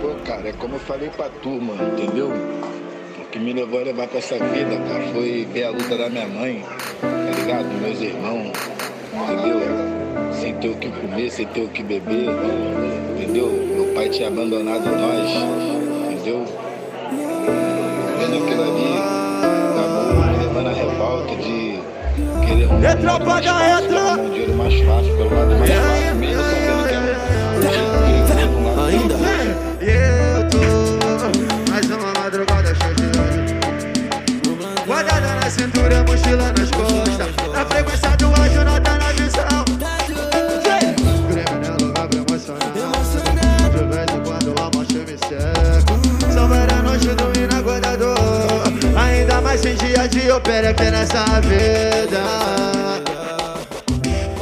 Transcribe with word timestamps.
Pô, 0.00 0.14
cara, 0.24 0.48
é 0.48 0.52
como 0.52 0.76
eu 0.76 0.80
falei 0.80 1.10
pra 1.10 1.28
tu, 1.42 1.50
mano, 1.50 1.92
entendeu? 1.92 2.32
O 3.20 3.24
que 3.30 3.38
me 3.38 3.52
levou 3.52 3.80
a 3.80 3.84
levar 3.84 4.06
pra 4.08 4.18
essa 4.18 4.34
vida, 4.38 4.76
cara, 4.88 5.04
foi 5.12 5.46
ver 5.52 5.64
a 5.64 5.70
luta 5.70 5.96
da 5.96 6.08
minha 6.08 6.26
mãe, 6.26 6.64
tá 7.00 7.40
ligado? 7.40 7.66
Meus 7.80 8.00
irmãos, 8.00 8.52
entendeu? 9.12 9.60
Sem 10.32 10.54
ter 10.54 10.68
o 10.68 10.76
que 10.76 10.88
comer, 10.88 11.30
sem 11.30 11.46
ter 11.46 11.62
o 11.62 11.68
que 11.68 11.82
beber, 11.82 12.28
entendeu? 13.18 13.48
Meu 13.48 13.94
pai 13.94 14.08
tinha 14.08 14.28
abandonado 14.28 14.84
nós, 14.84 15.30
entendeu? 16.12 16.44
Vendo 18.18 18.44
aquilo 18.44 18.62
ali, 18.62 18.98
acabou 19.70 20.14
me 20.32 20.38
levando 20.38 20.68
a 20.68 20.72
revolta 20.72 21.36
de 21.36 21.80
querer 22.46 22.68
um, 22.72 22.84
É 22.84 22.96
tropa 22.96 23.24
mais 23.24 23.46
fácil, 23.46 24.22
um 24.22 24.30
dinheiro 24.30 24.54
mais 24.56 24.74
fácil, 24.80 25.16
pelo 25.16 25.34
lado 25.34 25.58
mais 25.58 25.70
fácil, 25.70 26.14
mesmo 26.16 26.55
mochila 36.16 36.52
nas 36.52 36.70
costas. 36.70 37.52
Na 37.52 37.66
frequência 37.66 38.16
do 38.16 38.26
anjo, 38.26 38.64
nota 38.64 38.98
na 38.98 39.12
visão. 39.12 39.64
Grêmio 41.28 41.66
é 41.66 41.82
lugar 41.82 42.08
pra 42.08 42.18
emocionar. 42.18 42.72
De 43.70 43.84
vez 43.84 44.10
em 44.10 44.20
quando 44.24 44.54
a 44.60 44.70
morte 44.74 44.94
me 44.94 45.18
cerca. 45.28 46.32
São 46.32 46.48
várias 46.48 46.82
noites 46.82 47.14
dormindo 47.14 47.54
acordador. 47.54 48.16
Ainda 48.96 49.40
mais 49.40 49.60
sem 49.60 49.74
dia 49.76 50.08
de 50.08 50.30
opera 50.30 50.70
aqui 50.70 50.90
nessa 50.90 51.24
vida. 51.42 52.22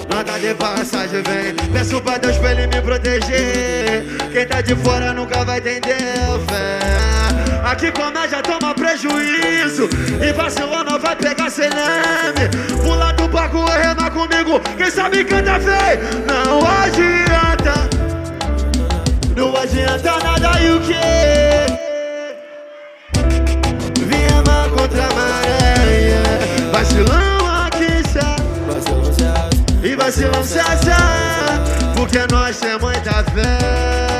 Nota 0.08 0.38
de 0.38 0.54
passagem 0.54 1.22
vem 1.22 1.54
Peço 1.72 2.00
pra 2.00 2.18
Deus 2.18 2.36
pra 2.36 2.52
ele 2.52 2.68
me 2.68 2.80
proteger 2.80 4.04
Quem 4.32 4.46
tá 4.46 4.60
de 4.60 4.76
fora 4.76 5.12
nunca 5.12 5.44
vai 5.44 5.58
entender 5.58 5.96
fé 6.48 6.83
Aqui 7.74 7.90
comédia 7.90 8.40
toma 8.40 8.72
prejuízo 8.72 9.88
E 10.24 10.32
vacilou 10.32 10.84
não 10.84 10.96
vai 10.96 11.16
pegar 11.16 11.50
sem 11.50 11.68
leme. 11.68 12.48
Pula 12.80 13.12
do 13.14 13.26
barco 13.26 13.56
ou 13.58 13.66
remar 13.66 14.12
comigo 14.12 14.60
Quem 14.76 14.88
sabe 14.88 15.24
canta 15.24 15.58
feio. 15.58 15.98
Não 16.24 16.60
adianta 16.64 17.74
Não 19.36 19.56
adianta 19.56 20.18
nada 20.22 20.60
e 20.60 20.70
o 20.70 20.80
que 20.82 20.94
Viemos 24.04 24.80
contra 24.80 25.06
a 25.06 25.14
maré 25.14 26.22
Vacilão 26.70 27.66
aqui 27.66 28.08
sabe 28.12 28.44
e 29.82 29.96
vacilão 29.96 30.44
se 30.44 30.60
Porque 31.96 32.24
nós 32.32 32.56
temos 32.56 32.80
muita 32.82 33.24
fé 33.24 34.13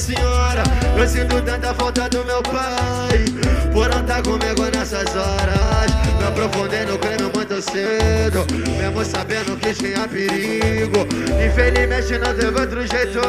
senhora. 0.00 0.62
Eu 0.96 1.06
sinto 1.06 1.40
tanta 1.42 1.74
falta 1.74 2.08
do 2.08 2.24
meu 2.24 2.42
pai 2.42 3.24
Por 3.72 3.88
não 3.88 4.00
estar 4.00 4.22
comigo 4.22 4.64
nessas 4.74 5.14
horas. 5.14 5.90
Me 6.18 6.26
aprofundei 6.26 6.84
no 6.86 6.98
crime 6.98 7.30
muito 7.34 7.60
cedo 7.62 8.46
Mesmo 8.78 9.04
sabendo 9.04 9.56
que 9.58 9.74
tinha 9.74 10.08
perigo. 10.08 11.06
Infelizmente 11.44 12.18
não 12.18 12.34
teve 12.34 12.60
outro 12.60 12.80
jeito. 12.86 13.20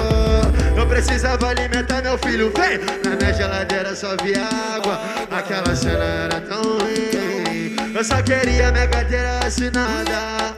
Eu 0.76 0.88
precisava 0.88 1.50
alimentar 1.50 2.02
meu 2.02 2.18
filho. 2.18 2.52
Vem! 2.56 2.80
Na 3.04 3.16
minha 3.16 3.34
geladeira 3.34 3.96
só 3.96 4.16
vi 4.24 4.34
água. 4.36 5.00
Aquela 5.30 5.76
cena 5.76 6.04
era 6.04 6.42
tão 6.42 6.62
ruim. 6.62 7.76
Eu 7.94 8.04
só 8.04 8.22
queria 8.22 8.72
minha 8.72 8.88
carteira 8.88 9.40
assinada. 9.46 10.56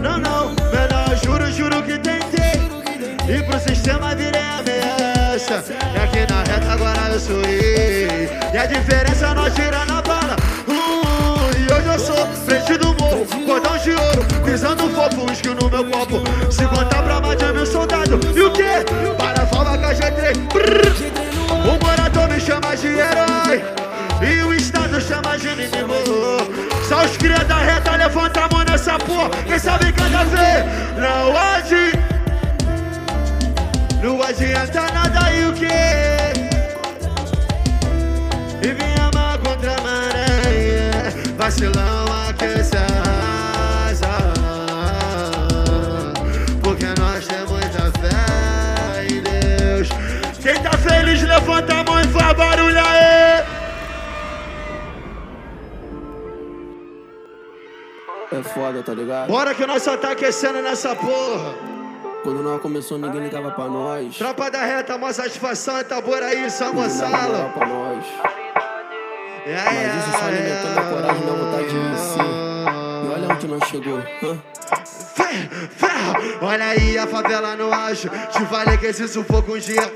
Não, 0.00 0.16
não, 0.16 0.50
menor, 0.50 1.16
juro, 1.24 1.50
juro 1.50 1.82
que 1.82 1.98
tentei 1.98 2.57
E 3.28 3.42
pro 3.42 3.60
sistema 3.60 4.14
virei 4.14 4.40
ameaça 4.40 5.62
E 5.94 5.98
aqui 5.98 6.32
na 6.32 6.42
reta 6.44 6.72
agora 6.72 7.12
eu 7.12 7.20
sou 7.20 7.42
rei 7.42 8.26
E 8.54 8.56
a 8.56 8.64
diferença 8.64 9.34
nós 9.34 9.54
tira 9.54 9.84
na 9.84 10.00
bala. 10.00 10.34
Uh, 10.66 11.50
E 11.58 11.70
hoje 11.70 11.88
eu 11.88 11.98
sou 11.98 12.26
frente 12.46 12.78
do 12.78 12.94
morro 12.94 13.26
Cordão 13.44 13.76
de 13.76 13.90
ouro, 13.90 14.24
pisando 14.46 14.88
fofo 14.88 15.26
Whisky 15.28 15.48
no 15.48 15.68
meu 15.68 15.84
copo. 15.90 16.22
Se 16.50 16.64
contar 16.68 17.02
pra 17.02 17.20
mais 17.20 17.36
de 17.36 17.52
mil 17.52 17.66
soldados 17.66 18.18
E 18.34 18.40
o 18.40 18.50
quê? 18.50 18.82
Para 19.18 19.42
a 19.42 19.46
falva 19.46 19.76
KG3 19.76 20.34
Brrr. 20.50 20.96
O 21.50 21.84
morador 21.84 22.28
me 22.30 22.40
chama 22.40 22.74
de 22.74 22.86
herói 22.86 23.62
E 24.22 24.42
o 24.42 24.54
estado 24.54 24.98
chama 25.02 25.36
de 25.36 25.48
inimigo. 25.48 25.92
Só 26.88 27.04
os 27.04 27.14
cria 27.18 27.44
da 27.44 27.58
reta 27.58 27.94
levanta 27.94 28.40
a 28.40 28.48
mão 28.48 28.64
nessa 28.64 28.98
porra. 28.98 29.28
Quem 29.46 29.58
sabe 29.58 29.92
cada 29.92 30.24
vez 30.24 30.64
Não 30.96 31.36
adianta 31.36 32.07
não 34.02 34.22
adianta 34.22 34.82
nada 34.92 35.32
e 35.32 35.44
o 35.44 35.52
que? 35.52 35.66
E 38.66 38.72
vinha 38.72 39.10
mal 39.14 39.38
contra 39.38 39.76
a 39.76 39.80
maré. 39.80 41.10
Vacilão 41.36 42.06
aquece 42.28 42.76
a 42.76 43.88
asa 43.88 44.08
Porque 46.62 46.86
nós 46.98 47.26
temos 47.26 47.50
muita 47.50 47.92
fé 47.98 49.06
em 49.08 49.22
Deus. 49.22 49.88
Quem 50.42 50.60
tá 50.60 50.72
feliz 50.76 51.22
levanta 51.22 51.74
a 51.74 51.84
mão 51.84 52.00
e 52.00 52.04
faz 52.08 52.36
barulho 52.36 52.78
aí 52.78 53.44
É 58.30 58.42
foda, 58.42 58.82
tá 58.82 58.92
ligado? 58.92 59.28
Bora 59.28 59.54
que 59.54 59.66
nós 59.66 59.82
só 59.82 59.96
tá 59.96 60.12
aquecendo 60.12 60.60
nessa 60.60 60.94
porra 60.94 61.77
Quando 62.22 62.42
nós 62.42 62.60
começou, 62.60 62.98
ninguém 62.98 63.22
ligava 63.22 63.50
pra 63.52 63.66
nós. 63.68 64.16
Tropa 64.16 64.50
da 64.50 64.64
reta, 64.64 64.98
maior 64.98 65.12
satisfação 65.12 65.76
é 65.78 65.84
Taboraí, 65.84 66.50
São 66.50 66.74
Gonçalo 66.74 67.50
pra 67.52 67.66
nós. 67.66 68.04
É, 69.46 69.54
Mas 69.64 69.94
isso 70.04 70.18
só 70.18 70.24
alimentou 70.26 70.70
minha 70.70 70.90
coragem 70.90 71.22
e 71.22 71.24
minha 71.24 71.36
vontade 71.36 71.68
de 71.68 71.78
vencer. 71.78 72.37
Onde 73.38 73.46
nós 73.46 73.68
chegou. 73.68 73.98
hã? 73.98 74.38
Olha 76.42 76.64
aí 76.66 76.98
a 76.98 77.06
favela 77.06 77.54
no 77.54 77.72
auge. 77.72 78.10
Te 78.32 78.44
falei 78.46 78.76
que 78.78 78.86
esse 78.86 79.06
sufoco 79.06 79.54
um 79.54 79.58
dia. 79.58 79.92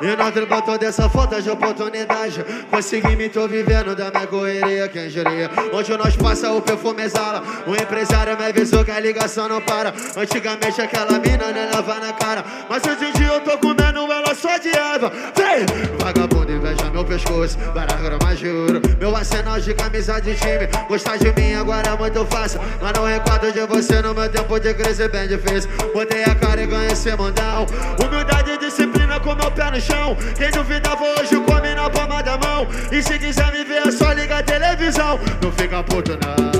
E 0.00 0.16
nós 0.16 0.32
dribla 0.32 0.62
toda 0.62 0.86
essa 0.86 1.08
falta 1.08 1.42
de 1.42 1.50
oportunidade. 1.50 2.44
Consegui 2.70 3.16
me 3.16 3.28
tô 3.28 3.48
vivendo 3.48 3.96
da 3.96 4.10
minha 4.10 4.26
correria, 4.28 4.88
quem 4.88 5.08
diria? 5.08 5.50
Onde 5.72 5.96
nós 5.96 6.16
passa 6.16 6.52
o 6.52 6.62
perfume 6.62 7.02
exala. 7.02 7.42
O 7.66 7.74
empresário 7.74 8.36
me 8.38 8.44
avisou 8.44 8.84
que 8.84 8.92
a 8.92 9.00
ligação 9.00 9.48
não 9.48 9.60
para. 9.60 9.92
Antigamente 10.16 10.80
aquela 10.80 11.18
mina 11.18 11.50
nem 11.50 11.66
leva 11.66 11.94
na 11.96 12.12
cara. 12.12 12.44
Mas 12.68 12.84
hoje 12.84 13.04
em 13.04 13.12
dia 13.12 13.26
eu 13.26 13.40
tô 13.40 13.58
comendo 13.58 14.00
ela 14.12 14.34
só 14.34 14.56
de 14.58 14.68
erva. 14.68 15.12
Vem! 15.36 15.66
Vagabundo 15.98 16.52
inveja 16.52 16.89
meu 17.00 17.04
pescoço. 17.04 17.58
Baragra 17.74 18.18
mais 18.22 18.38
de 18.38 18.48
ouro. 18.48 18.80
Meu 18.98 19.14
arsenal 19.16 19.58
de 19.60 19.74
camisa 19.74 20.20
de 20.20 20.34
time. 20.34 20.68
Gostar 20.88 21.16
de 21.16 21.32
mim 21.32 21.54
agora 21.54 21.90
é 21.90 21.96
muito 21.96 22.24
fácil. 22.26 22.60
Mas 22.80 22.92
não 22.92 23.06
recordo 23.06 23.52
de 23.52 23.66
você 23.66 24.02
no 24.02 24.14
meu 24.14 24.28
tempo 24.28 24.58
de 24.58 24.74
crescer 24.74 25.10
bem 25.10 25.26
difícil. 25.26 25.70
Botei 25.94 26.24
a 26.24 26.34
cara 26.34 26.62
e 26.62 26.66
ganhei 26.66 26.92
esse 26.92 27.10
mundão. 27.16 27.66
Humildade 28.04 28.50
e 28.52 28.58
disciplina 28.58 29.18
com 29.20 29.34
meu 29.34 29.50
pé 29.50 29.70
no 29.70 29.80
chão. 29.80 30.16
Quem 30.36 30.50
duvidava 30.50 31.02
hoje 31.18 31.36
come 31.36 31.74
na 31.74 31.88
palma 31.88 32.22
da 32.22 32.36
mão. 32.38 32.66
E 32.92 33.02
se 33.02 33.18
quiser 33.18 33.50
me 33.52 33.64
ver 33.64 33.86
é 33.86 33.90
só 33.90 34.12
ligar 34.12 34.40
a 34.40 34.42
televisão. 34.42 35.18
Não 35.42 35.52
fica 35.52 35.82
puto 35.82 36.12
não. 36.12 36.50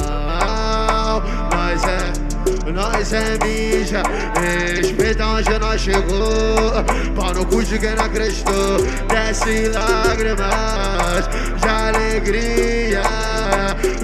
Nós 1.51 1.85
é, 1.85 2.30
nós 2.73 3.13
é 3.13 3.39
mídia. 3.45 4.03
Respeita 4.41 5.27
onde 5.27 5.59
nós 5.59 5.81
chegou. 5.81 6.85
Pau 7.15 7.35
no 7.35 7.47
cu 7.47 7.63
de 7.63 7.79
quem 7.79 7.95
não 7.95 8.05
acreditou. 8.05 8.79
Desce 9.09 9.69
lágrimas 9.69 11.29
de 11.61 11.69
alegria. 11.69 13.03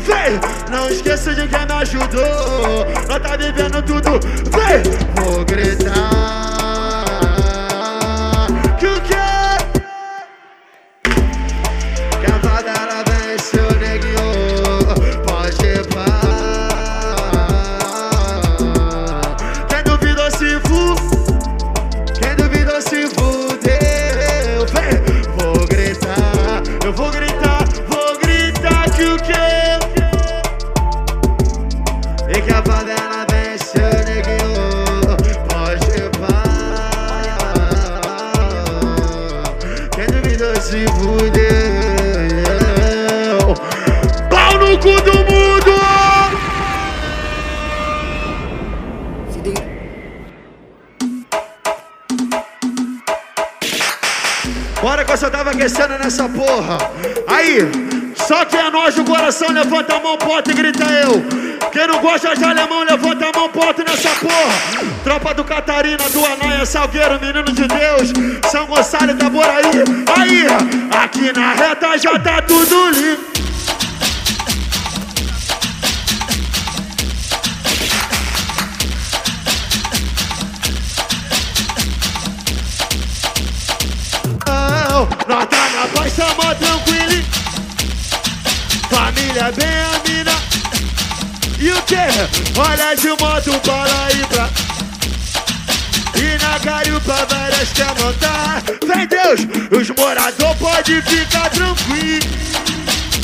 Vem, 0.06 0.40
não 0.70 0.88
esqueça 0.88 1.34
de 1.34 1.46
quem 1.48 1.66
me 1.66 1.72
ajudou. 1.72 2.86
Nós 3.08 3.22
tá 3.22 3.36
vivendo 3.36 3.82
tudo. 3.82 4.20
Vem, 4.50 5.24
vou 5.24 5.44
gritar. 5.44 6.45
Nessa 55.98 56.28
porra. 56.28 56.78
Aí, 57.26 57.58
só 58.14 58.44
quem 58.44 58.60
é 58.60 58.70
nós 58.70 58.94
do 58.94 59.04
coração, 59.04 59.48
levanta 59.50 59.96
a 59.96 60.00
mão, 60.00 60.16
porta 60.16 60.52
e 60.52 60.54
grita 60.54 60.84
eu. 60.84 61.24
Quem 61.72 61.86
não 61.88 62.00
gosta 62.00 62.36
de 62.36 62.44
alemão, 62.44 62.84
levanta 62.84 63.26
a 63.26 63.38
mão, 63.38 63.48
porta 63.48 63.82
nessa 63.82 64.10
porra. 64.10 64.92
Tropa 65.02 65.34
do 65.34 65.44
Catarina, 65.44 66.08
do 66.10 66.24
Anaia, 66.24 66.64
Salgueiro, 66.64 67.20
menino 67.20 67.52
de 67.52 67.66
Deus. 67.66 68.12
São 68.50 68.66
Gonçalo 68.66 69.12
da 69.14 69.28
Boraí. 69.28 69.64
Aí, 70.16 70.46
aqui 71.02 71.32
na 71.32 71.52
reta 71.52 71.98
já 71.98 72.16
tá 72.18 72.40
tudo 72.42 72.90
limpo. 72.90 73.35
Nós 85.28 85.44
tá 85.46 85.68
na 85.70 85.88
paz, 85.88 86.12
tamo 86.12 86.54
tranquilo. 86.54 87.24
Família 88.88 89.50
bem 89.52 89.66
a 89.66 89.98
mina. 90.08 90.36
E 91.58 91.70
o 91.72 91.82
que? 91.82 91.96
Olha 92.56 92.94
de 92.94 93.08
moto 93.08 93.60
para 93.60 94.12
ir 94.12 94.26
pra. 94.26 94.48
E 96.14 96.38
na 96.40 96.58
garupa 96.58 97.26
várias 97.28 97.72
quer 97.72 97.92
montar. 98.00 98.62
Vem 98.86 99.06
Deus, 99.08 99.40
os 99.72 99.90
moradores 99.96 100.58
pode 100.60 101.02
ficar 101.02 101.50
tranquilo. 101.50 102.26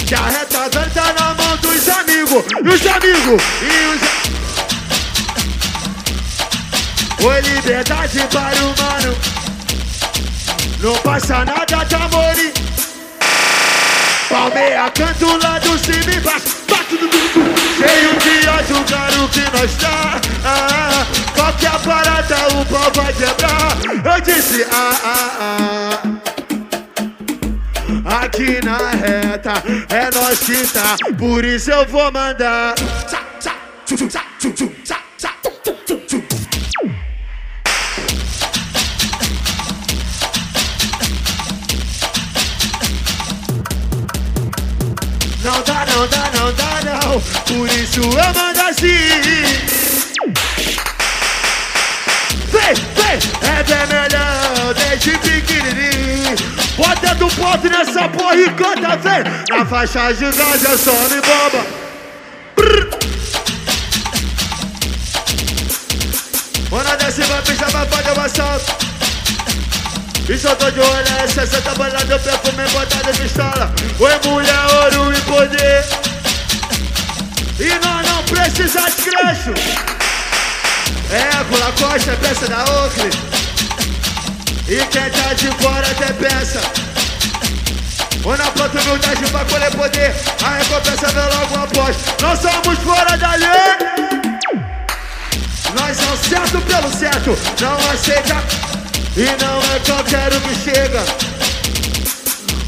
Que 0.05 0.15
a 0.15 0.25
reta 0.25 0.69
tá 0.71 1.13
na 1.19 1.35
mão 1.35 1.57
dos 1.59 1.89
amigos. 1.89 2.45
E 2.65 2.69
os 2.69 2.87
amigos, 2.87 3.43
e 3.63 3.87
os 3.95 4.23
Oi, 7.25 7.41
liberdade 7.43 8.19
para 8.33 8.65
o 8.65 8.75
mano. 8.83 9.42
Não 10.83 10.95
passa 10.95 11.45
nada 11.45 11.85
de 11.85 11.95
amor. 11.95 12.35
Palmeia, 14.29 14.91
canto 14.91 15.37
lá 15.41 15.61
do 15.61 15.79
cima 15.79 16.11
e 16.11 16.19
baixo. 16.19 16.57
Cheio 17.79 18.19
de 18.19 18.49
ódio, 18.49 18.85
claro 18.89 19.29
que 19.29 19.43
nós 19.57 19.77
tá. 19.77 20.21
Ah, 20.45 21.07
qualquer 21.37 21.79
parada 21.85 22.49
o 22.49 22.67
pau 22.67 22.91
vai 22.97 23.13
quebrar. 23.13 23.77
Eu 24.13 24.21
disse, 24.23 24.67
ah, 24.73 24.97
ah, 25.05 25.31
ah. 25.41 26.01
Aqui 28.25 28.61
na 28.65 28.91
reta 28.91 29.63
é 29.89 30.11
nós 30.13 30.41
que 30.41 30.67
tá, 30.67 30.97
por 31.17 31.45
isso 31.45 31.71
eu 31.71 31.87
vou 31.87 32.11
mandar. 32.11 32.75
Não 45.63 45.75
dá, 45.75 45.87
não 45.87 46.09
dá, 46.09 46.31
não 46.37 46.53
dá, 46.55 46.81
não. 46.83 47.21
Por 47.21 47.69
isso 47.69 48.01
eu 48.01 48.35
mando 48.35 48.61
assim. 48.63 48.87
Vem, 52.51 52.75
vem, 52.97 53.19
é 53.49 53.63
bem 53.63 53.87
melhor 53.87 54.75
desde 54.75 55.17
pequenininho. 55.19 56.37
Bota 56.77 57.15
do 57.15 57.29
ponto 57.29 57.69
nessa 57.69 58.09
porra 58.09 58.35
e 58.35 58.51
canta, 58.51 58.97
vem. 58.97 59.57
Na 59.57 59.65
faixa 59.65 60.13
de 60.13 60.33
gás 60.33 60.65
é 60.65 60.77
só 60.77 60.91
me 60.91 61.21
bomba. 61.21 61.67
Brrr. 62.57 62.91
Mano, 66.71 66.85
vai 66.85 67.43
pisar, 67.43 67.71
vai 67.71 67.87
fazer 67.87 68.19
o 68.19 68.21
assalto. 68.21 68.92
Bicho, 70.27 70.47
eu 70.47 70.55
tô 70.55 70.71
de 70.71 70.79
olho, 70.79 71.07
é 71.21 71.27
60 71.27 71.75
balas 71.75 72.01
de 72.05 72.19
perfume 72.19 72.69
botado 72.71 73.13
de 73.13 73.19
pistola. 73.19 73.75
Oi, 73.99 74.31
mulher, 74.31 74.67
ouro 74.85 75.13
e 75.13 75.21
poder. 75.23 75.85
E 77.59 77.69
nós 77.85 78.07
não 78.07 78.23
precisa 78.25 78.81
de 78.83 79.03
crecho. 79.03 79.53
É, 81.11 81.45
com 81.45 81.59
Lacoste, 81.59 82.11
é 82.11 82.17
peça 82.17 82.47
da 82.47 82.59
Oakley. 82.59 83.11
E 84.69 84.77
quem 84.87 85.11
tá 85.11 85.35
de 85.35 85.49
fora 85.61 85.87
até 85.91 86.13
pensa. 86.13 86.61
Ou 88.25 88.37
na 88.37 88.45
planta 88.45 88.81
humildade 88.81 89.27
pra 89.33 89.45
colher 89.45 89.71
poder. 89.73 90.15
A 90.45 90.51
recompensa 90.51 91.09
vem 91.09 91.25
logo 91.25 91.65
após. 91.65 91.97
Nós 92.21 92.39
somos 92.39 92.79
fora 92.79 93.19
da 93.19 93.35
lei. 93.35 93.49
Nós 95.75 95.99
é 95.99 96.13
o 96.13 96.17
certo 96.17 96.61
pelo 96.61 96.93
certo. 96.93 97.37
Não 97.61 97.77
aceita. 97.91 98.72
E 99.15 99.45
não 99.45 99.59
é 99.59 99.79
qualquer 99.81 100.33
um 100.33 100.41
que 100.41 100.55
chega. 100.55 101.05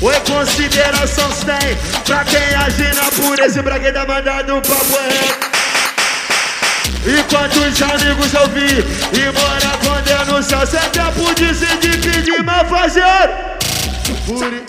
Oi, 0.02 0.20
consideração 0.20 1.30
tem. 1.30 1.76
Pra 2.04 2.22
quem 2.24 2.54
age 2.54 2.92
na 2.94 3.10
pureza 3.10 3.60
e 3.60 3.62
pra 3.62 3.78
quem 3.78 3.92
tá 3.92 4.04
mandando 4.06 4.56
um 4.56 4.60
papo 4.60 4.98
reto 5.08 5.50
E 7.06 7.22
quantos 7.32 7.82
amigos 7.82 8.34
eu 8.34 8.48
vi 8.50 8.84
E 9.18 9.24
mora 9.32 9.78
quando 9.82 10.32
no 10.32 10.42
céu 10.42 10.66
Sem 10.66 10.80
tempo 10.90 11.34
de 11.34 11.54
se 11.54 11.76
dividir, 11.78 12.44
mas 12.44 12.68
fazer. 12.68 13.30
Puri 14.26 14.64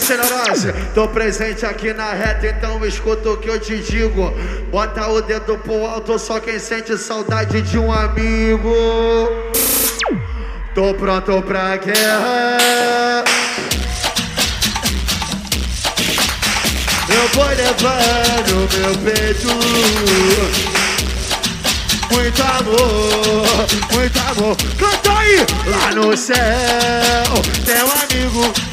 Cenourose, 0.00 0.72
tô 0.94 1.06
presente 1.08 1.64
aqui 1.66 1.92
na 1.92 2.12
reta, 2.12 2.46
então 2.46 2.84
escuta 2.84 3.30
o 3.30 3.36
que 3.36 3.48
eu 3.48 3.60
te 3.60 3.78
digo. 3.78 4.32
Bota 4.70 5.06
o 5.08 5.20
dedo 5.20 5.58
pro 5.58 5.86
alto, 5.86 6.18
só 6.18 6.40
quem 6.40 6.58
sente 6.58 6.96
saudade 6.96 7.62
de 7.62 7.78
um 7.78 7.92
amigo. 7.92 8.74
Tô 10.74 10.94
pronto 10.94 11.42
pra 11.42 11.76
guerra. 11.76 13.24
Eu 17.08 17.28
vou 17.34 17.46
levar 17.46 18.40
no 18.48 18.60
meu 18.78 18.98
peito 19.04 19.48
muito 22.12 22.42
amor, 22.42 23.66
muito 23.92 24.18
amor. 24.18 24.56
Canta 24.78 25.18
aí! 25.18 25.46
Lá 25.66 25.90
no 25.94 26.16
céu, 26.16 26.36
tem 27.64 27.82
um 27.82 27.90
amigo 27.90 28.69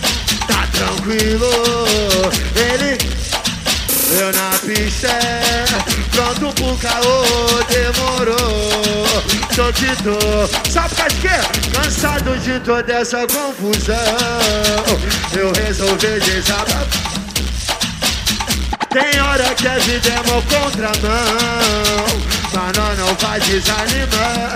tranquilo. 0.77 1.49
Ele, 2.55 2.97
eu 4.19 4.31
na 4.31 4.51
pista, 4.59 5.09
pronto 6.11 6.53
pro 6.53 6.77
caô, 6.77 7.23
demorou. 7.69 9.07
Tô 9.55 9.73
que 9.73 9.95
tô, 10.03 10.47
sabe 10.69 11.13
que 11.15 11.67
Cansado 11.71 12.37
de 12.39 12.59
toda 12.59 12.93
essa 12.93 13.25
confusão. 13.27 13.95
Eu 15.35 15.51
resolvi 15.53 16.19
desabafar. 16.19 16.87
Tem 18.89 19.19
hora 19.21 19.55
que 19.55 19.67
a 19.67 19.77
vida 19.79 20.09
é 20.09 20.19
uma 20.21 20.41
contramão 20.43 22.36
mas 22.57 22.75
nós 22.75 22.97
não 22.97 23.13
vai 23.15 23.39
desanimar. 23.41 24.53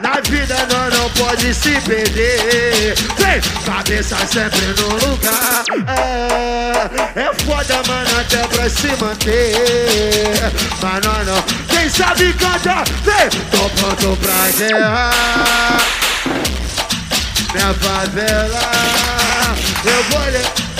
Na 0.00 0.20
vida 0.20 0.56
nós 0.70 0.98
não 0.98 1.10
pode 1.10 1.52
se 1.52 1.80
perder. 1.80 2.94
Vem, 3.18 3.40
cabeça 3.64 4.16
sempre 4.26 4.66
no 4.78 4.88
lugar. 5.04 5.64
É 7.16 7.34
foda, 7.44 7.82
mano, 7.88 8.20
até 8.20 8.46
pra 8.46 8.70
se 8.70 8.88
manter. 9.02 10.52
Mas 10.80 11.04
nós 11.04 11.26
não. 11.26 11.42
Quem 11.68 11.88
sabe 11.88 12.32
canta, 12.34 12.84
vem, 13.02 13.28
tô 13.50 13.68
pronto 13.70 14.16
pra 14.18 14.50
guerra. 14.56 15.10
Minha 17.52 17.74
favela, 17.74 18.60
eu 19.84 20.04
vou 20.04 20.30
ler 20.30 20.73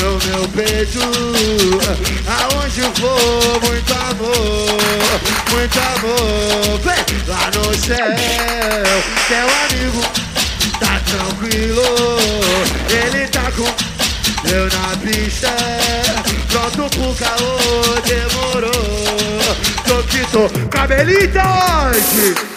no 0.00 0.18
meu 0.26 0.48
peito. 0.48 1.00
Aonde 2.26 2.82
for, 2.98 3.60
muito 3.66 3.92
amor, 3.92 4.80
muito 5.50 5.78
amor. 5.78 6.78
Vem 6.80 7.04
lá 7.26 7.50
no 7.54 7.64
céu, 7.74 8.10
teu 9.28 9.46
amigo 9.64 10.02
tá 10.78 11.00
tranquilo. 11.06 11.86
Ele 12.90 13.26
tá 13.28 13.50
com 13.52 13.68
eu 14.48 14.64
na 14.66 14.96
pista, 14.98 15.54
pronto 16.48 16.88
pro 16.96 17.14
caô, 17.14 17.56
demorou. 18.04 18.70
Tô 19.86 20.02
que 20.04 20.20
tô, 20.30 20.48
cabelitos! 20.68 22.55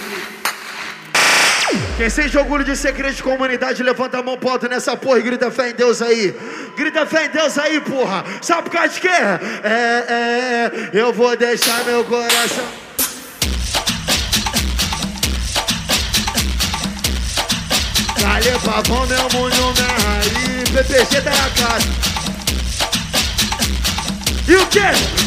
Quem 2.00 2.10
sente 2.10 2.38
orgulho 2.38 2.64
de 2.64 2.78
ser 2.78 2.94
crente 2.94 3.16
de 3.16 3.24
comunidade, 3.24 3.84
levanta 3.84 4.20
a 4.20 4.24
mão, 4.24 4.38
bota 4.38 4.70
nessa 4.70 4.96
porra 4.96 5.20
e 5.20 5.22
grita 5.22 5.52
fé 5.52 5.72
em 5.72 5.74
Deus 5.74 6.02
aí. 6.02 6.34
Grita 6.78 7.06
fé 7.06 7.26
em 7.26 7.30
Deus 7.30 7.58
aí, 7.58 7.82
porra. 7.82 8.24
Sabe 8.42 8.64
por 8.64 8.72
causa 8.72 8.88
de 8.94 9.02
quê? 9.02 9.10
É, 9.10 9.68
é, 9.68 10.12
é, 10.14 10.90
eu 10.94 11.12
vou 11.12 11.36
deixar 11.36 11.84
meu 11.84 12.06
coração. 12.06 12.64
Dale 18.22 18.60
pavão, 18.64 19.06
meu 19.06 19.24
mundo, 19.34 19.74
minha 19.76 19.92
raiz. 20.08 20.70
PPG 20.70 21.22
tá 21.22 21.32
na 21.32 21.50
casa. 21.50 21.88
E 24.48 24.56
o 24.56 24.66
quê? 24.68 24.80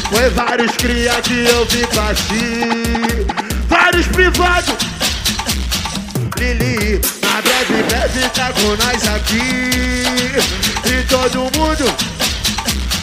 Foi 0.09 0.27
vários 0.31 0.75
cria 0.77 1.21
que 1.21 1.45
eu 1.45 1.65
vi 1.65 1.85
partir. 1.93 3.27
Vários 3.69 4.07
privados. 4.07 4.92
Lili, 6.43 6.99
na 7.21 7.41
breve, 7.41 7.83
breve 7.83 8.29
tá 8.29 8.51
com 8.51 8.75
nós 8.75 9.07
aqui. 9.15 9.39
E 10.85 11.03
todo 11.07 11.39
mundo 11.57 11.85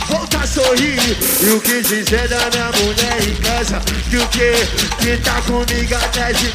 volta 0.09 0.39
a 0.39 0.47
sorrir. 0.47 1.17
E 1.41 1.51
o 1.51 1.61
que 1.61 1.81
dizer 1.81 2.29
da 2.29 2.51
minha 2.51 2.71
mulher 2.83 3.23
em 3.27 3.35
casa? 3.37 3.81
Que 4.11 4.19
o 4.19 4.27
que? 4.29 4.53
Que 5.01 5.17
tá 5.23 5.41
comigo 5.43 5.95
até 5.95 6.33
de. 6.35 6.53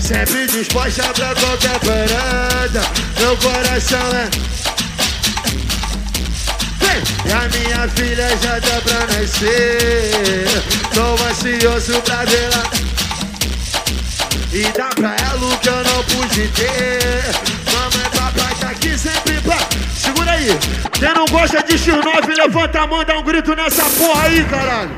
Sempre 0.00 0.46
disposta 0.46 1.02
pra 1.14 1.34
qualquer 1.34 1.80
parada. 1.80 2.82
Meu 3.18 3.36
coração 3.38 4.08
é. 4.14 4.30
E 7.24 7.32
a 7.32 7.48
minha 7.48 7.88
filha 7.88 8.28
já 8.40 8.60
tá 8.60 8.80
pra 8.82 9.00
nascer. 9.08 10.46
Tô 10.94 11.16
ansioso 11.28 12.00
pra 12.02 12.24
vê-la. 12.24 12.95
E 14.52 14.62
dá 14.72 14.88
pra 14.94 15.16
ela 15.16 15.46
o 15.46 15.58
que 15.58 15.68
eu 15.68 15.84
não 15.84 16.04
pude 16.04 16.48
ter. 16.48 17.22
Mamãe, 17.72 18.10
papai 18.10 18.54
tá 18.60 18.70
aqui 18.70 18.98
sempre 18.98 19.40
pra. 19.40 19.58
Segura 19.94 20.30
aí. 20.30 20.58
Quem 20.92 21.12
não 21.14 21.26
gosta 21.26 21.62
de 21.62 21.74
X9, 21.74 22.36
levanta 22.36 22.80
a 22.80 22.86
mão, 22.86 23.04
dá 23.04 23.18
um 23.18 23.22
grito 23.22 23.54
nessa 23.54 23.84
porra 23.84 24.24
aí, 24.24 24.44
caralho. 24.44 24.90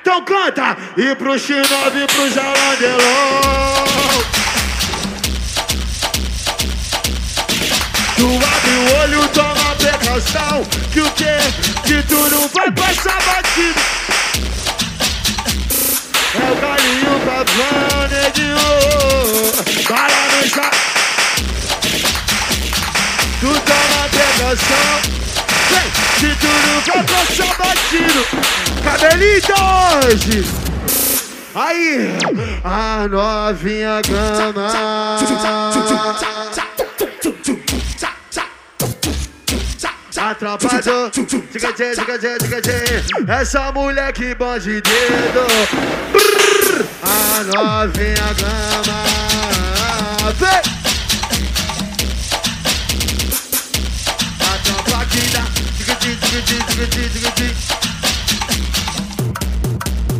Então 0.00 0.24
canta! 0.24 0.76
E 0.96 1.14
pro 1.16 1.34
X9 1.34 2.02
e 2.02 2.06
pro 2.06 2.30
Jalandelon. 2.30 3.78
Tu 8.16 8.26
abre 8.26 8.70
o 8.70 9.00
olho, 9.02 9.28
toma 9.28 9.74
precaução. 9.76 10.64
Que 10.92 11.00
o 11.00 11.10
quê? 11.12 11.36
Que 11.84 12.02
tu 12.04 12.16
não 12.30 12.48
vai 12.48 12.70
passar 12.72 13.18
batido. 13.22 13.80
É 16.34 16.36
o 16.50 16.56
galinho 16.60 17.14
neguinho. 18.10 18.68
Bala 19.88 20.20
no 20.36 20.42
chão. 20.48 20.70
Tu 23.40 23.50
toma 23.60 24.02
precaução. 24.10 24.88
Vem, 25.70 25.88
se 26.18 26.30
tu 26.38 26.50
não 26.66 26.78
vai 26.84 27.02
passar 27.04 27.52
batido. 27.56 28.22
Cabelitos! 28.84 30.68
Aí, 31.54 32.16
a 32.64 33.08
novinha 33.08 34.02
gama. 34.06 34.68
Atrapalhou. 40.18 41.10
Essa 43.28 43.72
mulher 43.72 44.12
que 44.12 44.34
bom 44.34 44.58
de 44.58 44.80
dedo. 44.82 45.46
A 47.30 47.44
novinha 47.44 48.32
gama. 48.38 48.98
Vem! 50.38 50.78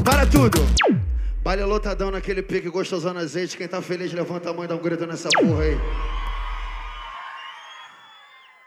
Para 0.05 0.27
tudo. 0.27 0.59
Baile 1.43 1.65
lotadão 1.65 2.11
naquele 2.11 2.43
pique 2.43 2.69
gostosão 2.69 3.17
azeite. 3.17 3.57
Quem 3.57 3.67
tá 3.67 3.81
feliz, 3.81 4.13
levanta 4.13 4.51
a 4.51 4.53
mão 4.53 4.65
e 4.65 4.69
dá 4.69 4.75
um 4.75 4.79
grito 4.79 5.07
nessa 5.07 5.29
porra 5.31 5.63
aí. 5.63 5.81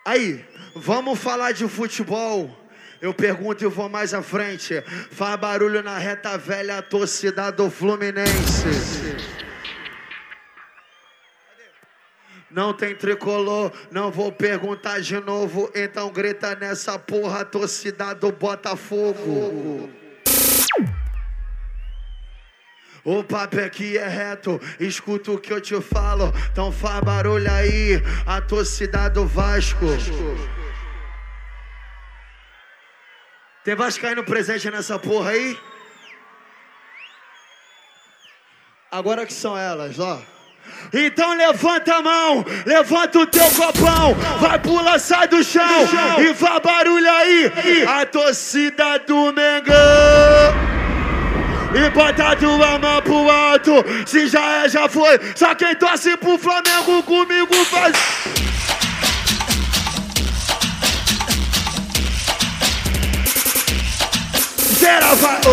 Aí, 0.05 0.45
vamos 0.75 1.19
falar 1.19 1.51
de 1.51 1.67
futebol. 1.67 2.60
Eu 3.01 3.15
pergunto 3.15 3.63
e 3.63 3.67
vou 3.67 3.89
mais 3.89 4.13
à 4.13 4.21
frente. 4.21 4.79
Faz 5.09 5.35
barulho 5.39 5.81
na 5.81 5.97
reta 5.97 6.37
velha 6.37 6.77
a 6.77 6.81
torcida 6.83 7.51
do 7.51 7.69
Fluminense. 7.71 8.67
Não 12.51 12.73
tem 12.73 12.93
tricolor, 12.93 13.71
não 13.89 14.11
vou 14.11 14.31
perguntar 14.31 14.99
de 14.99 15.19
novo. 15.19 15.71
Então 15.73 16.11
grita 16.11 16.55
nessa 16.55 16.99
porra 16.99 17.43
torcida 17.43 18.13
do 18.13 18.31
Botafogo. 18.31 19.89
O 23.03 23.23
papo 23.23 23.59
aqui 23.59 23.97
é 23.97 24.07
reto, 24.07 24.61
escuta 24.79 25.31
o 25.31 25.39
que 25.39 25.51
eu 25.51 25.59
te 25.59 25.81
falo. 25.81 26.31
Então 26.51 26.71
faz 26.71 27.01
barulho 27.01 27.51
aí, 27.51 27.99
a 28.27 28.39
torcida 28.39 29.09
do 29.09 29.25
Vasco. 29.25 29.87
Tem 33.63 33.75
Vascaíno 33.75 34.23
presente 34.23 34.71
nessa 34.71 34.97
porra 34.97 35.31
aí? 35.31 35.57
Agora 38.91 39.25
que 39.25 39.33
são 39.33 39.55
elas, 39.55 39.99
ó. 39.99 40.19
Então 40.91 41.35
levanta 41.35 41.95
a 41.95 42.01
mão, 42.01 42.45
levanta 42.65 43.19
o 43.19 43.27
teu 43.27 43.49
copão, 43.51 44.15
vai 44.39 44.59
pular, 44.59 44.99
sai 44.99 45.27
do 45.27 45.43
chão 45.43 45.63
e 46.19 46.33
faz 46.33 46.59
barulho 46.61 47.09
aí. 47.09 47.51
A 47.87 48.05
torcida 48.05 48.97
do 48.99 49.31
Mengão. 49.31 50.71
E 51.73 51.89
bota 51.91 52.35
tua 52.35 52.77
mão 52.79 53.01
pro 53.01 53.29
alto 53.29 53.71
Se 54.05 54.27
já 54.27 54.65
é, 54.65 54.67
já 54.67 54.89
foi 54.89 55.17
Só 55.33 55.55
quem 55.55 55.73
torce 55.73 56.17
pro 56.17 56.37
Flamengo 56.37 57.01
comigo 57.03 57.55
faz 57.63 57.95
Geral 64.81 65.15
vai 65.15 65.39
oh, 65.45 65.51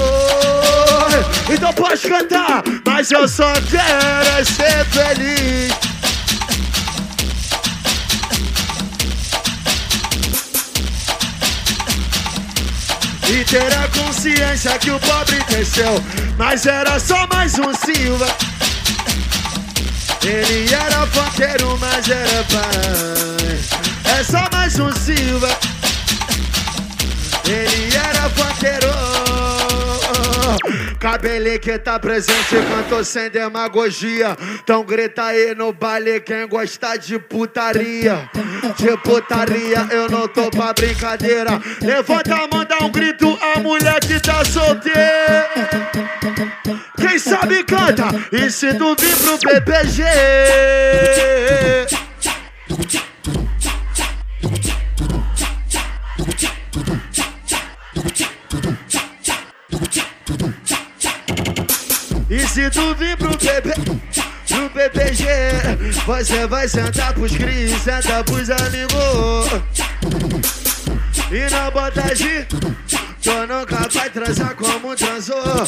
oh. 0.00 1.52
Então 1.52 1.72
pode 1.72 2.00
cantar 2.00 2.64
Mas 2.84 3.12
eu 3.12 3.28
só 3.28 3.52
quero 3.70 4.28
é 4.36 4.44
ser 4.44 4.84
feliz. 4.86 5.72
E 13.30 13.44
ter 13.44 13.72
a 13.72 13.86
consciência 13.86 14.76
que 14.80 14.90
o 14.90 14.98
pobre 14.98 15.36
cresceu 15.44 16.02
Mas 16.36 16.66
era 16.66 16.98
só 16.98 17.24
mais 17.28 17.56
um 17.56 17.72
Silva. 17.72 18.26
Ele 20.24 20.74
era 20.74 21.06
funkeiro, 21.06 21.78
mas 21.78 22.08
era 22.08 22.44
pai. 22.50 24.18
É 24.18 24.24
só 24.24 24.48
mais 24.52 24.76
um 24.80 24.90
Silva 24.92 25.67
Ele 27.48 27.96
era 27.96 28.28
funkeiro 28.30 28.88
Cabele 30.98 31.58
que 31.60 31.78
tá 31.78 31.98
presente, 31.98 32.56
cantou 32.68 33.04
sem 33.04 33.30
demagogia. 33.30 34.36
Então 34.62 34.82
grita 34.82 35.24
aí 35.24 35.54
no 35.54 35.72
baile 35.72 36.20
quem 36.20 36.46
gosta 36.48 36.96
de 36.96 37.18
putaria. 37.20 38.28
De 38.76 38.96
putaria, 38.98 39.86
eu 39.90 40.10
não 40.10 40.26
tô 40.26 40.50
pra 40.50 40.72
brincadeira. 40.72 41.60
Levanta 41.80 42.34
a 42.34 42.48
mão, 42.48 42.64
dá 42.64 42.78
um 42.84 42.90
grito, 42.90 43.38
a 43.54 43.60
mulher 43.60 44.00
que 44.00 44.18
tá 44.18 44.44
solteira. 44.44 45.48
Quem 46.96 47.18
sabe 47.18 47.62
canta, 47.62 48.08
e 48.32 48.50
se 48.50 48.74
tu 48.74 48.96
vir 48.98 49.16
pro 49.16 49.38
PPG. 49.38 50.02
E 62.30 62.46
se 62.46 62.68
tu 62.68 62.94
vir 62.94 63.16
pro 63.16 63.30
bebê, 63.38 63.72
pro 64.46 64.70
PPG, 64.70 65.24
você 66.04 66.46
vai 66.46 66.68
sentar 66.68 67.14
pros 67.14 67.34
cris, 67.34 67.80
senta 67.82 68.22
pros 68.22 68.50
amigos. 68.50 69.48
E 71.30 71.50
na 71.50 71.70
botagem, 71.70 72.46
tu 73.22 73.32
nunca 73.46 73.88
vai 73.90 74.10
transar 74.10 74.54
como 74.56 74.94
transou. 74.94 75.66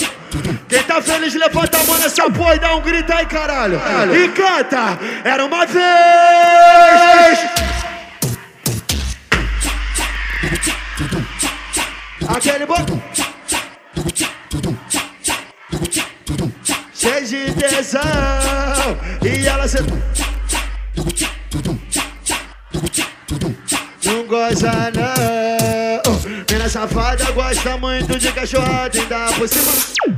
Quem 0.69 0.83
tá 0.83 1.01
feliz, 1.01 1.35
levanta 1.35 1.79
a 1.79 1.85
mão 1.85 1.99
nessa 1.99 2.31
porra 2.31 2.55
e 2.57 2.59
dá 2.59 2.77
um 2.77 2.83
grito 2.83 3.11
aí, 3.11 3.25
caralho. 3.25 3.81
E 4.15 4.29
canta, 4.29 4.99
era 5.25 5.47
uma 5.47 5.65
vez. 5.65 7.39
Aquele 12.29 12.67
botão. 12.67 13.03
Cheio 17.01 17.27
de 17.27 17.53
tesão 17.55 18.01
E 19.23 19.47
ela 19.47 19.67
se... 19.67 19.79
Não 24.05 24.27
goza 24.27 24.73
não 24.95 26.21
Menina 26.31 26.69
safada 26.69 27.31
gosta 27.33 27.77
muito 27.79 28.19
de 28.19 28.31
cachorrada 28.33 29.01
Ainda 29.01 29.33
por 29.33 29.49
cima 29.49 30.11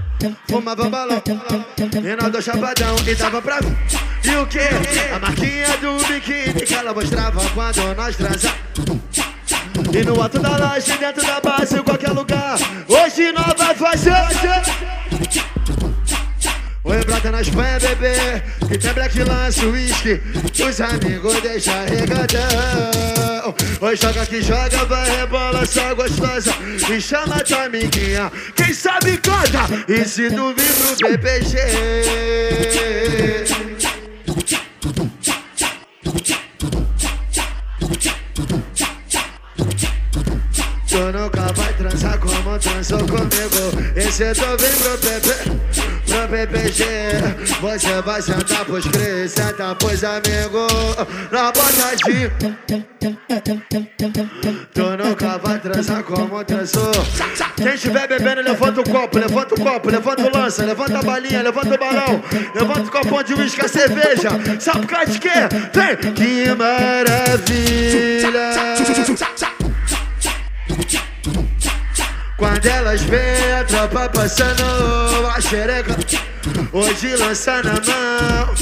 fumava 0.48 0.88
balão. 0.88 1.20
Nós 2.20 2.30
dois 2.30 2.44
chapadão 2.44 2.94
e 3.04 3.14
dava 3.16 3.42
pra 3.42 3.58
ver. 3.58 3.76
E 4.22 4.36
o 4.36 4.46
que? 4.46 4.60
A 5.12 5.18
marquinha 5.18 5.76
do 5.78 5.96
biquíni 6.06 6.64
que 6.64 6.74
ela 6.74 6.94
mostrava 6.94 7.40
quando 7.50 7.96
nós 7.96 8.14
transamos. 8.14 8.56
E 9.92 10.04
no 10.04 10.22
alto 10.22 10.38
da 10.38 10.56
loja, 10.56 10.96
dentro 10.96 11.26
da 11.26 11.40
base, 11.40 11.76
em 11.76 11.82
qualquer 11.82 12.12
lugar. 12.12 12.56
Hoje 12.88 13.32
nós 13.32 13.54
vai 13.58 13.74
fazer. 13.74 15.01
Oi, 16.84 17.04
brota 17.04 17.30
na 17.30 17.40
Espanha, 17.40 17.78
bebê 17.78 18.42
Que 18.68 18.76
tem 18.76 18.92
black 18.92 19.22
lance, 19.22 19.64
whisky 19.66 20.20
Os 20.68 20.80
amigos 20.80 21.40
deixa 21.40 21.84
regadão. 21.84 23.54
Oi, 23.80 23.96
joga 23.96 24.26
que 24.26 24.42
joga, 24.42 24.84
vai 24.86 25.08
rebola, 25.16 25.64
só 25.64 25.94
gostosa. 25.94 26.52
Me 26.88 27.00
chama 27.00 27.38
tua 27.44 27.66
amiguinha 27.66 28.32
Quem 28.56 28.74
sabe 28.74 29.16
canta 29.18 29.68
E 29.88 30.04
se 30.04 30.28
tu 30.30 30.52
vir 30.54 30.72
pro 30.74 31.08
BBG 31.08 31.56
Tu 40.88 40.98
nunca 40.98 41.52
vai 41.54 41.72
transar 41.74 42.18
como 42.18 42.58
transou 42.58 42.98
comigo. 42.98 43.96
Esse 43.96 44.34
tu 44.34 44.56
vem 44.58 44.72
pro 44.78 44.98
bebê 44.98 45.91
pro 46.12 46.28
PPG 46.28 46.84
Você 47.60 48.02
vai 48.02 48.20
sentar 48.20 48.64
pros 48.64 48.86
cris, 48.86 49.32
senta 49.32 49.74
pros 49.74 50.04
amigos 50.04 50.96
Na 51.30 51.50
botadinha 51.50 52.30
Tu 54.74 54.96
nunca 54.96 55.38
vai 55.38 55.58
transar 55.58 56.02
como 56.04 56.44
transou 56.44 56.92
Quem 57.56 57.74
estiver 57.74 58.06
bebendo, 58.06 58.42
levanta 58.42 58.80
o 58.80 58.84
copo, 58.84 59.18
levanta 59.18 59.54
o 59.54 59.60
copo, 59.60 59.90
levanta 59.90 60.22
o 60.22 60.36
lança 60.36 60.64
Levanta 60.64 60.98
a 60.98 61.02
balinha, 61.02 61.42
levanta 61.42 61.74
o 61.74 61.78
balão 61.78 62.22
Levanta 62.54 62.82
o 62.82 62.90
copão 62.90 63.22
de 63.22 63.34
uísque, 63.34 63.64
a 63.64 63.68
cerveja 63.68 64.30
Sabe 64.60 64.86
por 64.86 65.06
de 65.06 65.18
quê? 65.18 65.28
Vem! 65.72 66.12
Que 66.12 66.54
maravilha 66.54 67.22
quando 72.42 72.66
elas 72.66 73.02
veem 73.02 73.52
a 73.52 73.62
tropa 73.62 74.08
passando 74.08 74.64
a 75.32 75.40
xereca 75.40 75.96
Hoje 76.72 77.14
lança 77.14 77.62
na 77.62 77.74
mão. 77.74 78.54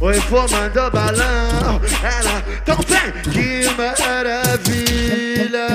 Oi, 0.00 0.20
formando 0.20 0.90
balão. 0.92 1.80
Ela 2.00 2.44
tão 2.64 2.76
bem, 2.76 3.12
que 3.32 3.68
maravilha 3.74 5.66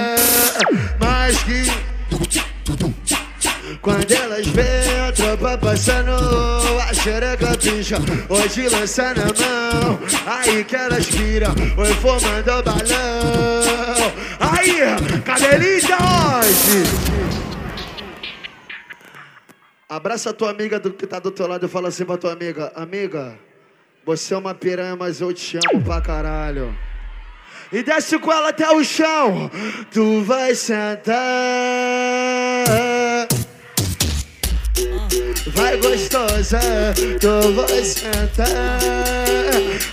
Mas 0.98 1.44
que 1.44 1.70
quando 3.82 4.12
elas 4.12 4.48
veem 4.48 5.00
a 5.02 5.12
tropa 5.12 5.58
passando, 5.58 6.12
a 6.80 6.94
xereca 6.94 7.58
picha 7.58 7.98
Hoje 8.30 8.70
lança 8.70 9.14
na 9.14 9.26
mão, 9.26 10.00
aí 10.26 10.64
que 10.64 10.76
elas 10.78 11.06
viram 11.08 11.54
Oi, 11.78 11.94
formando 11.96 12.64
balão 12.64 13.78
Aí, 14.70 15.22
cabelinha 15.22 15.98
hoje 16.40 16.84
Abraça 19.88 20.32
a 20.32 20.34
tua 20.34 20.50
amiga 20.50 20.78
do, 20.80 20.92
que 20.92 21.08
tá 21.08 21.20
do 21.20 21.32
teu 21.32 21.48
lado 21.48 21.66
e 21.66 21.70
fala 21.70 21.88
assim 21.88 22.04
pra 22.04 22.18
tua 22.18 22.34
amiga 22.34 22.72
Amiga, 22.76 23.40
você 24.06 24.34
é 24.34 24.38
uma 24.38 24.54
piranha, 24.54 24.96
mas 24.96 25.22
eu 25.22 25.34
te 25.34 25.58
amo 25.72 25.82
pra 25.84 26.02
caralho 26.02 26.78
e 27.72 27.84
desce 27.84 28.18
com 28.18 28.32
ela 28.32 28.50
até 28.50 28.70
o 28.72 28.82
chão. 28.84 29.52
Tu 29.92 30.22
vai 30.24 30.56
sentar. 30.56 31.14
Vai 35.56 35.78
gostosa, 35.78 36.60
tu 37.20 37.54
vai 37.54 37.84
sentar 37.84 38.80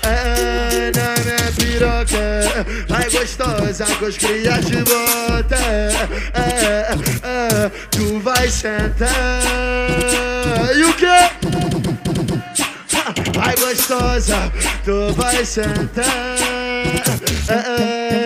é, 0.03 0.91
na 0.95 1.15
minha 1.25 1.53
piroca. 1.57 2.67
Vai 2.89 3.11
gostosa, 3.11 3.87
com 3.97 4.07
os 4.07 4.17
crias 4.17 4.65
de 4.67 4.77
bota. 4.77 5.57
É, 6.35 6.89
é, 7.23 7.71
tu 7.91 8.21
vai 8.21 8.51
sentar. 8.51 9.11
E 10.77 10.85
o 10.85 10.95
quê? 10.95 11.31
Vai 13.35 13.55
gostosa, 13.57 14.53
tu 14.85 15.13
vai 15.15 15.45
sentar 15.45 16.54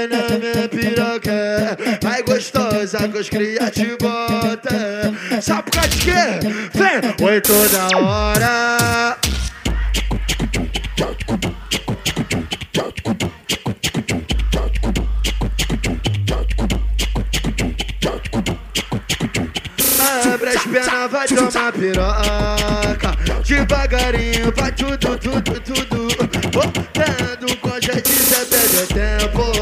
na 0.09 0.39
minha 0.39 0.69
piroca. 0.69 1.79
Vai 2.03 2.23
gostosa, 2.23 3.09
que 3.09 3.19
os 3.19 3.29
cria 3.29 3.71
te 3.71 3.97
bota. 4.01 5.13
Sabe 5.41 5.71
por 5.71 5.89
de 5.89 5.99
quê? 5.99 6.41
Vem! 6.75 7.27
Oi 7.27 7.41
toda 7.41 7.97
hora. 7.97 9.17
Abre 20.33 20.51
as 20.51 20.63
pernas, 20.63 21.11
vai 21.11 21.27
tomar 21.27 21.73
piroca 21.73 23.19
Devagarinho, 23.49 24.53
vai 24.55 24.71
tudo, 24.73 25.17
tudo, 25.19 25.61
tudo 25.61 26.09
gente, 26.59 26.88
perde 28.79 28.95
tempo. 28.95 29.53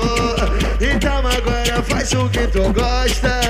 Então 0.81 1.19
agora 1.19 1.83
faz 1.83 2.13
o 2.13 2.29
que 2.29 2.47
tu 2.49 2.73
gosta. 2.73 3.41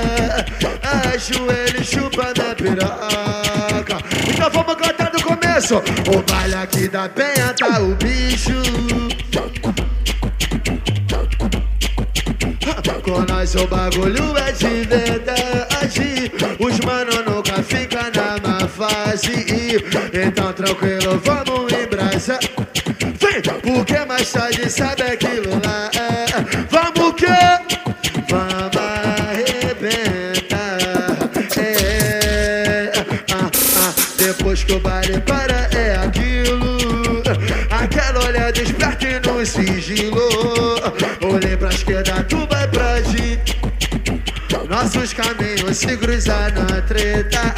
Ajoelho, 1.15 1.85
chupa 1.85 2.33
na 2.37 2.55
piroca. 2.55 3.99
Então 4.29 4.51
vamos 4.51 4.75
cantar 4.77 5.11
do 5.11 5.23
começo. 5.23 5.77
O 5.77 6.23
baile 6.31 6.55
aqui 6.55 6.89
da 6.89 7.09
penha 7.09 7.55
tá 7.59 7.81
o 7.81 7.95
bicho. 7.97 8.53
Com 13.03 13.21
nós 13.23 13.55
o 13.55 13.67
bagulho 13.69 14.37
é 14.37 14.53
de 14.53 14.85
verdade. 14.85 16.33
Os 16.59 16.81
mano 16.81 17.23
nunca 17.29 17.63
fica 17.63 18.11
na 18.15 18.49
má 18.49 18.69
fase. 18.69 19.77
Então 20.13 20.53
tranquilo, 20.53 21.21
vamos 21.25 21.73
em 21.73 21.87
brasa 21.87 22.39
Vem, 22.86 22.86
porque 23.43 24.05
mais 24.07 24.33
tarde 24.33 24.71
sabe 24.71 25.03
aquilo 25.03 25.51
lá? 25.65 25.91
Vamos 26.71 27.15
que? 27.15 27.27
Vamos 28.31 28.77
arrebentar. 29.27 30.79
É, 31.59 32.93
ah, 33.33 33.51
ah, 33.77 33.95
Depois 34.17 34.65
que 34.65 34.73
o 34.73 34.81
baile 34.81 35.21
para 35.21 35.69
é 35.77 35.97
aquilo. 35.97 37.23
Aquela 37.71 38.25
olhada 38.27 38.63
esperta 38.63 39.07
e 39.07 39.21
no 39.21 39.45
sigilo. 39.45 40.29
Olhei 41.23 41.57
pra 41.57 41.69
esquerda, 41.69 42.25
tu 42.25 42.47
vai 42.49 42.67
pra 42.69 43.01
direita 43.01 43.57
nossos 44.69 45.13
caminhos 45.13 45.77
se 45.77 45.97
cruzar 45.97 46.53
na 46.53 46.81
treta. 46.83 47.55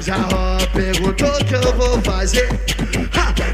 Já 0.00 0.16
ó, 0.32 0.58
perguntou 0.72 1.28
o 1.28 1.44
que 1.44 1.54
eu 1.54 1.72
vou 1.74 2.00
fazer 2.02 2.48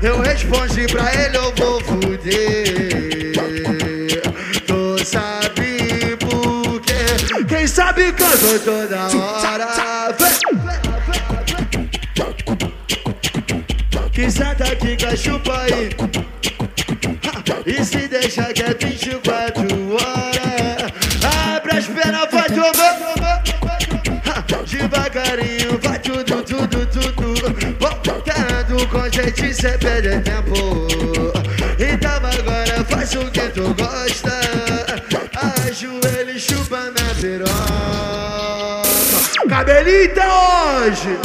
Eu 0.03 0.21
respondi 0.21 0.87
pra 0.87 1.13
ele, 1.15 1.37
eu 1.37 1.55
vou 1.57 1.81
fuder. 1.81 3.33
Tu 4.67 5.05
sabe 5.05 6.17
por 6.19 6.81
quê? 6.81 7.45
Quem 7.49 7.67
sabe 7.67 8.13
canto 8.13 8.59
toda 8.65 9.09
hora. 9.09 10.15
Que 14.13 14.31
senta 14.31 14.65
aqui, 14.65 14.97
que 14.97 15.17
chupa 15.17 15.61
aí 15.63 15.91
tudo 28.03 28.17
Voltando 28.67 28.89
com 28.89 29.09
gente, 29.11 29.55
cê 29.55 29.79
perde 29.79 30.21
tempo 30.21 30.87
Então 31.79 32.17
agora 32.17 32.85
faz 32.85 33.15
o 33.15 33.31
que 33.31 33.49
tu 33.51 33.75
gosta 33.75 34.41
Ajoelha 35.67 36.33
e 36.33 36.41
chupa 36.41 36.93
minha 36.93 37.15
piroca 37.15 37.53
Cabelita 39.49 40.23
hoje 40.27 41.19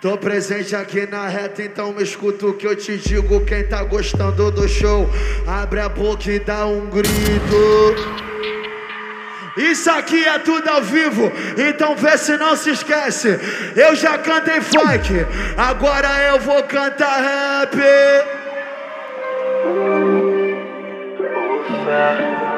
Tô 0.00 0.16
presente 0.18 0.76
aqui 0.76 1.06
na 1.06 1.26
reta, 1.26 1.62
então 1.62 1.92
me 1.92 2.02
escuta 2.02 2.46
o 2.46 2.54
que 2.54 2.66
eu 2.66 2.76
te 2.76 2.98
digo. 2.98 3.40
Quem 3.44 3.64
tá 3.64 3.82
gostando 3.82 4.52
do 4.52 4.68
show, 4.68 5.10
abre 5.46 5.80
a 5.80 5.88
boca 5.88 6.30
e 6.30 6.38
dá 6.38 6.66
um 6.66 6.86
grito. 6.90 8.25
Isso 9.70 9.90
aqui 9.90 10.24
é 10.24 10.38
tudo 10.38 10.68
ao 10.68 10.82
vivo, 10.82 11.32
então 11.56 11.96
vê 11.96 12.16
se 12.16 12.36
não 12.36 12.56
se 12.56 12.70
esquece. 12.70 13.38
Eu 13.74 13.96
já 13.96 14.16
cantei 14.18 14.60
funk, 14.60 15.26
agora 15.56 16.08
eu 16.28 16.40
vou 16.40 16.62
cantar 16.62 17.20
rap. 17.20 17.76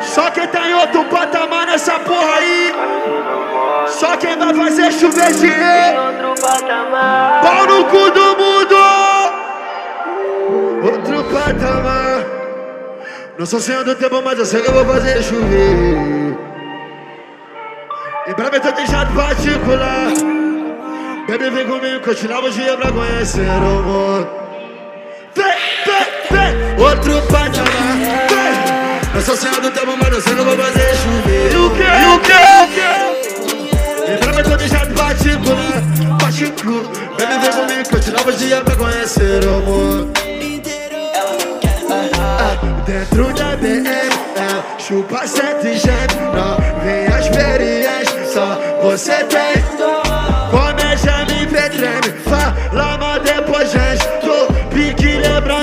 Só 0.01 0.31
quem 0.31 0.47
tá 0.49 0.69
em 0.69 0.75
outro 0.75 1.05
patamar 1.07 1.67
nessa 1.67 1.99
porra 2.01 2.35
aí. 2.37 2.75
Só 3.87 4.17
quem 4.17 4.37
vai 4.37 4.55
fazer 4.55 4.93
chover 4.93 5.33
dinheiro. 5.33 5.99
Pau 7.43 7.67
no 7.67 7.85
cu 7.87 8.11
do 8.11 8.37
mundo. 8.37 8.77
Outro 10.93 11.25
patamar. 11.25 12.25
Não 13.39 13.47
sou 13.47 13.61
senhor 13.61 13.85
do 13.85 13.95
tempo, 13.95 14.21
mas 14.23 14.39
eu 14.39 14.45
sei 14.45 14.61
que 14.61 14.69
eu 14.69 14.75
vou 14.75 14.85
fazer 14.85 15.23
chover. 15.23 16.18
Em 18.29 18.35
breve 18.35 18.57
eu 18.59 18.61
tô 18.61 18.73
deixado 18.73 19.15
particular. 19.15 20.13
Baby, 21.27 21.51
vem 21.51 21.67
comigo, 21.67 22.05
continuar 22.05 22.45
o 22.45 22.51
dia 22.51 22.77
pra 22.77 22.93
conhecer 22.93 23.41
o 23.41 23.83
mundo. 23.83 24.29
Vem, 25.35 25.47
vem, 25.87 26.07
vem. 26.31 26.85
Outro 26.85 27.23
patamar. 27.23 27.97
Vem. 28.29 29.15
Não 29.15 29.23
sou 29.23 29.35
senhor 29.35 29.61
do 29.63 29.71
tempo, 29.71 29.97
mas 29.97 30.15
eu 30.15 30.21
que 30.23 30.41
eu 30.41 30.45
vou 30.45 30.57
fazer 30.59 30.95
chover. 30.97 31.53
E 31.53 31.57
o 31.57 31.71
que? 31.71 31.83
E 31.83 32.07
o 32.07 32.21
que? 32.21 32.33
O 32.35 32.69
que? 32.75 34.13
Em 34.13 34.17
breve 34.19 34.41
eu 34.41 34.45
tô 34.45 34.57
deixado 34.57 34.95
particular. 34.95 35.83
Particular. 36.21 36.85
Baby, 37.19 37.39
vem 37.41 37.53
comigo, 37.53 37.89
continuar 37.91 38.29
o 38.29 38.33
dia 38.33 38.61
pra 38.61 38.77
conhecer 38.77 39.45
o 39.47 39.61
mundo. 39.61 40.13
Dentro 42.89 43.33
da 43.35 43.55
BM, 43.57 43.87
chupa 44.79 45.27
sete 45.27 45.75
gente 45.75 46.17
Não 46.33 46.57
vem 46.83 47.07
a 47.07 47.21
experiência, 47.21 48.18
só 48.33 48.59
você 48.83 49.25
tem. 49.25 49.59
A 51.09 51.25
me 51.25 51.47
ver 51.47 51.71
treme, 51.71 52.19
fala 52.25 52.99
mas 52.99 53.23
depois 53.23 53.71
gente. 53.71 54.05
Tô 54.21 54.47
pique 54.69 55.19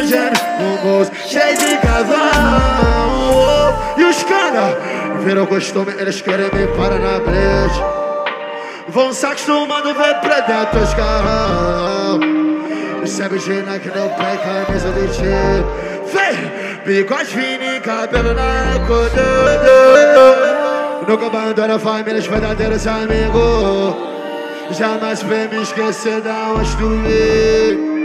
James, 0.07 0.39
um 0.59 0.77
bolso 0.83 1.11
cheio 1.27 1.57
de 1.57 1.77
cavalo 1.77 3.73
E 3.97 4.03
os 4.03 4.23
caras, 4.23 4.75
viram 5.23 5.45
costume, 5.45 5.93
eles 5.97 6.21
querem 6.21 6.49
me 6.53 6.67
parar 6.75 6.99
na 6.99 7.19
brecha 7.19 7.83
Vão 8.89 9.13
se 9.13 9.25
acostumando 9.25 9.93
ver 9.93 10.15
os 10.81 10.93
carros 10.93 12.45
Sabe 13.07 13.39
Gina 13.39 13.79
que 13.79 13.89
não 13.89 14.09
pega 14.09 14.65
camisa 14.65 14.91
de 14.91 15.07
tiro. 15.13 15.65
Vem, 16.11 16.83
bigode 16.85 17.25
fino 17.25 17.63
e 17.63 17.79
cabelo 17.79 18.33
na 18.33 18.79
cor 18.87 19.09
Nunca 21.07 21.27
abandona 21.27 21.75
a 21.75 21.79
família, 21.79 22.19
os 22.19 22.27
verdadeiros 22.27 22.87
amigos. 22.87 24.15
Jamais 24.71 25.21
vem 25.21 25.47
me 25.47 25.61
esquecer 25.61 26.21
da 26.21 26.53
onde 26.53 26.75
tu 26.75 26.89
veio 27.03 27.95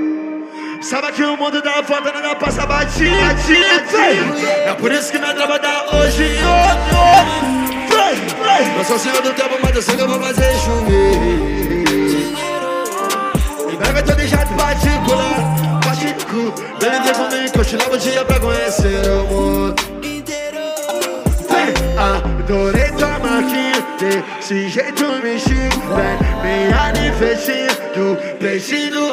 Sabe 0.83 1.13
que 1.13 1.23
o 1.23 1.37
mundo 1.37 1.63
dá 1.63 1.81
volta, 1.81 2.13
nada 2.13 2.37
passa 2.37 2.67
batido 2.67 3.17
É 4.67 4.75
por 4.75 4.93
isso 4.93 5.11
que 5.11 5.19
minha 5.19 5.33
trava 5.35 5.59
dá 5.59 5.87
hoje 5.95 6.37
Vem, 7.89 8.15
vem. 8.15 8.79
Eu 8.79 8.85
sou 8.85 8.99
senhor 8.99 9.23
do 9.23 9.33
tempo, 9.33 9.57
mas 9.63 9.75
eu 9.75 9.83
sei 9.83 9.97
que 9.97 10.03
eu 10.03 10.09
vou 10.09 10.21
fazer 10.21 10.53
chover 10.59 11.15
Em 13.73 13.77
breve 13.77 14.01
eu 14.01 14.05
tô 14.05 14.13
deixado 14.13 14.55
particular. 14.55 15.81
Particular 15.83 16.55
Vem 16.79 17.03
ver 17.03 17.15
comigo, 17.15 17.53
continuava 17.57 17.95
o 17.95 17.99
dia 17.99 18.25
pra 18.25 18.39
conhecer 18.39 19.11
o 19.11 19.25
mundo 19.25 20.00
Adorei 21.97 22.91
tua 22.93 23.19
marquinha 23.19 23.81
Desse 23.99 24.69
jeito 24.69 25.05
me 25.23 25.39
chico 25.39 25.81
Vem, 25.95 26.19
me 26.43 26.73
anifestinho 26.73 27.69
Do 27.95 28.17
peitinho 28.39 29.13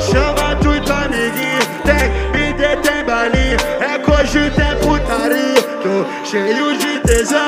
Chama 0.00 0.56
tu 0.56 0.74
e 0.74 0.80
tua 0.80 1.04
amiguinha 1.04 1.60
Tem, 1.84 2.10
me 2.32 2.52
detém 2.52 3.04
balinha. 3.04 3.56
É 3.80 3.98
coxa 3.98 4.50
tem 4.50 4.76
putaria 4.80 5.56
Tô 5.82 6.04
cheio 6.24 6.76
de 6.78 6.98
tesão. 7.00 7.38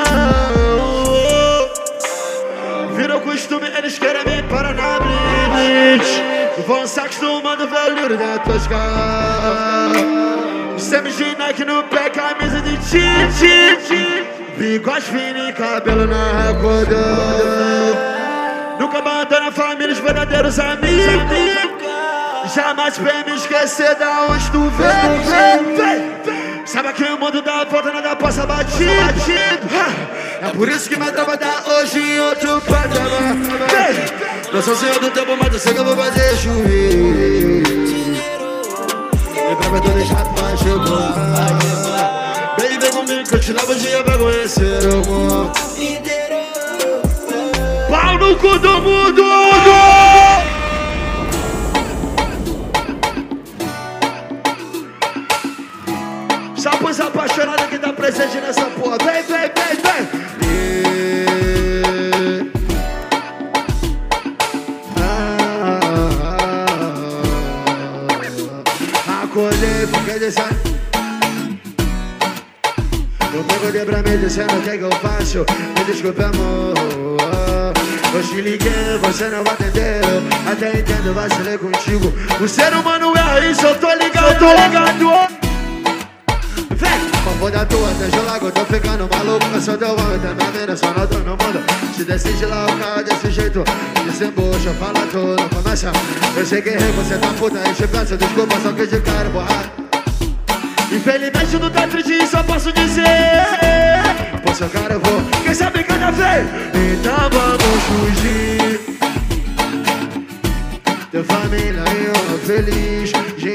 Virou 2.95 3.21
costume, 3.21 3.67
eles 3.77 3.99
querem 3.99 4.25
me 4.25 4.43
parar 4.45 4.75
na 4.75 5.01
blitz. 5.01 6.23
Vão 6.67 6.87
se 6.87 7.01
acostumando, 7.01 7.67
velho, 7.67 8.17
dentro 8.17 8.53
dos 8.53 8.67
de 10.89 11.37
Nike 11.37 11.65
no 11.67 11.85
pé, 11.85 12.09
camisa 12.09 12.63
de 12.63 12.77
tite 12.79 14.27
Bigode 14.57 15.03
fino 15.03 15.49
e 15.49 15.53
cabelo 15.53 16.07
na 16.07 16.55
cordão 16.61 16.99
Nunca 18.81 18.99
abandona 18.99 19.49
a 19.49 19.53
família, 19.53 19.93
os 19.93 19.99
verdadeiros 19.99 20.59
amigos 20.59 20.89
Jamais 22.55 22.97
vem 22.97 23.25
me 23.27 23.35
esquecer 23.37 23.95
da 23.97 24.29
onde 24.31 24.51
tu 24.51 24.71
vem, 24.71 26.65
Sabe 26.65 26.93
que 26.95 27.05
o 27.05 27.19
mundo 27.19 27.43
dá 27.43 27.65
volta, 27.65 27.93
nada 27.93 28.17
passa 28.17 28.47
batido. 28.47 28.91
É 30.41 30.49
por 30.55 30.69
isso 30.69 30.89
que 30.89 30.97
minha 30.97 31.13
trava 31.13 31.37
tá 31.37 31.65
hoje 31.67 31.99
em 31.99 32.21
outro 32.21 32.61
patamar 32.63 33.37
Não 34.53 34.63
sou 34.63 34.75
senhor 34.75 34.99
do 35.01 35.11
tempo, 35.11 35.37
mas 35.39 35.53
eu 35.53 35.59
sei 35.59 35.75
que 35.75 35.81
eu 35.81 35.85
vou 35.85 35.97
fazer 35.97 36.37
chover 36.37 37.63
E 39.51 39.57
pra 39.57 39.69
mim 39.71 39.81
tô 39.81 39.89
deixado 39.91 40.35
pra 40.35 40.57
dia 44.49 44.69
pra 44.71 44.79
conhecer 44.79 44.89
o 44.89 45.05
mundo 45.07 45.53
Pau 47.91 48.19
no 48.19 48.37
cu 48.37 48.59
do 48.59 48.81
mundo! 48.81 49.23
Só 56.57 56.71
pros 56.71 57.01
apaixonados 57.01 57.67
que 57.67 57.79
tá 57.79 57.93
presente 57.93 58.41
nessa 58.41 58.65
porra. 58.67 58.99
Vem, 58.99 59.23
vem, 59.23 59.51
vem, 59.55 59.77
vem. 59.85 60.09
E... 60.43 60.53
Ah, 69.09 69.23
Acordei 69.23 69.87
porque 69.87 70.19
descendo. 70.19 70.58
Dizendo 74.29 74.59
o 74.59 74.63
que, 74.63 74.77
que 74.77 74.85
eu 74.85 74.93
faço. 75.01 75.47
Me 75.77 75.85
desculpe, 75.85 76.23
amor. 76.23 76.75
Eu 78.15 78.23
te 78.23 78.41
liguei, 78.43 78.99
você 79.01 79.29
não 79.29 79.43
vai 79.43 79.55
atender. 79.55 80.01
Até 80.51 80.81
entendo, 80.81 81.15
vacilei 81.15 81.57
contigo. 81.57 82.13
O 82.39 82.47
ser 82.47 82.75
humano 82.75 83.15
é 83.17 83.51
isso, 83.51 83.67
eu 83.67 83.75
tô 83.77 83.91
ligado, 83.95 84.33
eu 84.33 84.39
tô 84.39 84.51
ligado. 84.51 85.39
Vem! 86.77 87.01
Favor 87.25 87.51
da 87.51 87.65
tua, 87.65 87.89
deixa 87.99 88.17
eu 88.17 88.25
largo, 88.25 88.53
tô 88.53 88.65
ficando 88.67 89.09
maluco 89.13 89.45
Eu 89.53 89.61
sou 89.61 89.77
teu 89.77 89.91
homem, 89.91 90.19
tem 90.21 90.35
minha 90.35 90.51
mina, 90.53 90.77
só 90.77 90.87
não 90.95 91.07
tô 91.07 91.19
no 91.19 91.31
mundo 91.33 91.63
Se 91.95 92.05
decide 92.05 92.47
lá 92.47 92.67
o 92.67 92.79
carro 92.79 93.03
desse 93.03 93.31
jeito 93.31 93.65
Desembucha, 94.05 94.73
fala 94.79 95.07
tudo, 95.11 95.49
começa 95.55 95.93
Eu 96.37 96.47
sei 96.47 96.63
que 96.63 96.71
errei, 96.71 96.93
você 96.93 97.19
tá 97.19 97.29
puta, 97.39 97.59
eu 97.59 97.75
te 97.75 97.87
peço 97.87 98.17
desculpa 98.17 98.61
Só 98.63 98.73
que 98.73 98.87
de 98.87 99.01
cara 99.01 99.29
borrado 99.31 99.71
Infelizmente 100.93 101.59
não 101.59 101.71
tá 101.71 101.87
triste, 101.89 102.27
só 102.29 102.43
posso 102.45 102.73
dizer 102.73 103.98
Pô, 104.45 104.55
seu 104.55 104.69
cara 104.69 104.95
eu 104.95 105.01
vou, 105.01 105.21
quem 105.43 105.55
sabe 105.55 105.85
já 105.99 106.11
veio 106.11 106.49
Então 106.93 107.31
vamos 107.31 107.83
fugir. 107.89 108.81
Teu 111.11 111.25
família 111.25 111.83
e 111.87 112.05
eu 112.07 112.39
feliz 112.39 113.13
De 113.37 113.55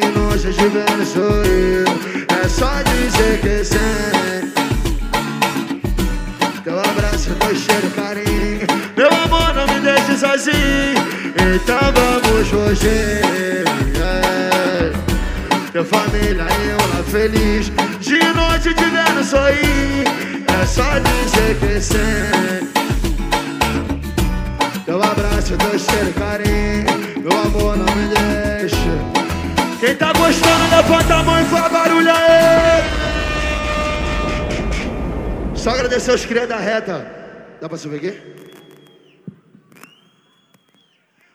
de 0.51 0.67
vendo 0.67 1.05
sou 1.05 1.45
eu 1.45 1.85
É 2.43 2.47
só 2.47 2.81
dizer 2.83 3.39
que 3.39 3.63
sim. 3.63 4.53
Teu 6.63 6.79
abraço, 6.79 7.29
teu 7.39 7.55
cheiro, 7.55 7.89
carinho. 7.91 8.67
Meu 8.97 9.09
amor, 9.09 9.53
não 9.53 9.67
me 9.67 9.79
deixe 9.79 10.17
sozinho. 10.17 11.03
Então 11.55 11.79
vamos 11.93 12.47
fugir. 12.47 13.23
É. 14.01 14.91
Teu 15.71 15.85
família 15.85 16.45
e 16.61 16.69
eu 16.69 16.83
feliz 17.05 17.71
De 17.99 18.19
noite 18.33 18.73
te 18.73 18.85
vendo 18.85 19.23
sorrir 19.23 20.22
É 20.63 20.65
só 20.65 20.97
dizer 20.97 21.59
que 21.59 21.81
sim 21.81 21.99
Teu 24.85 25.03
abraço, 25.03 25.57
teu 25.57 25.77
cheiro, 25.77 26.13
carinho. 26.13 26.85
Meu 27.21 27.37
amor, 27.37 27.75
não 27.75 27.93
me 27.93 28.07
deixa 28.07 28.77
Quem 29.81 29.93
tá 29.93 30.13
gostando, 30.13 30.73
levanta 30.73 31.15
a 31.15 31.23
mão 31.23 31.41
e 31.41 31.45
faz 31.45 31.69
barulho 31.69 32.09
aí. 32.09 32.83
Só 35.53 35.71
agradecer 35.71 36.13
os 36.13 36.25
crias 36.25 36.47
da 36.47 36.59
reta. 36.59 37.05
Dá 37.59 37.67
pra 37.67 37.77
subir 37.77 37.97
aqui? 37.97 38.21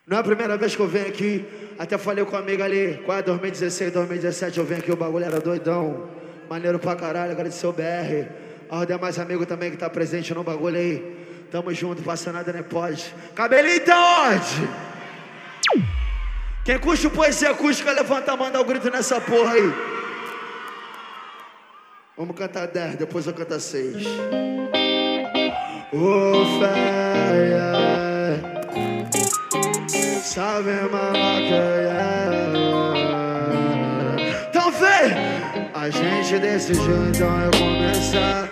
Não 0.07 0.17
é 0.17 0.21
a 0.21 0.25
primeira 0.25 0.57
vez 0.57 0.75
que 0.75 0.81
eu 0.81 0.89
venho 0.89 1.09
aqui. 1.09 1.47
Até 1.79 1.99
falei 1.99 2.25
com 2.25 2.35
a 2.35 2.39
amiga 2.41 2.65
ali 2.65 3.03
Qual 3.05 3.17
é 3.17 3.23
2016, 3.23 3.93
2017 3.93 4.59
Eu 4.59 4.65
venho 4.65 4.81
aqui, 4.81 4.91
o 4.91 4.97
bagulho 4.97 5.27
era 5.27 5.39
doidão. 5.39 6.09
Maneiro 6.49 6.79
pra 6.79 6.97
caralho, 6.97 7.33
agradecer 7.33 7.67
o 7.67 7.73
BR 7.75 8.48
Aos 8.69 8.87
demais 8.87 9.19
amigos 9.19 9.47
também 9.47 9.71
que 9.71 9.77
tá 9.77 9.89
presente 9.89 10.33
no 10.35 10.45
bagulho 10.45 10.77
aí 10.77 11.27
Tamo 11.51 11.73
junto, 11.73 12.03
passa 12.03 12.31
nada 12.33 12.53
nem 12.53 12.63
pode 12.63 13.15
Cabelinho 13.35 13.85
tá 13.85 14.29
onde? 14.29 14.69
Quem 16.69 16.79
curte 16.79 17.09
poesia 17.09 17.49
acústica, 17.49 17.91
levanta 17.93 18.33
a 18.33 18.37
mão, 18.37 18.51
dá 18.51 18.61
o 18.61 18.63
um 18.63 18.67
grito 18.67 18.91
nessa 18.91 19.19
porra 19.19 19.55
aí. 19.55 19.73
Vamos 22.15 22.37
cantar 22.37 22.67
10, 22.67 22.97
depois 22.97 23.27
eu 23.27 23.33
canto 23.33 23.59
6. 23.59 24.05
Ô 25.91 26.45
fé, 26.61 27.49
Salve 30.23 30.73
malaca, 30.93 32.29
Então 32.29 32.38
A 35.89 35.91
gente 35.91 36.39
decidiu 36.41 37.09
então 37.09 37.41
eu 37.41 37.51
começar. 37.53 38.47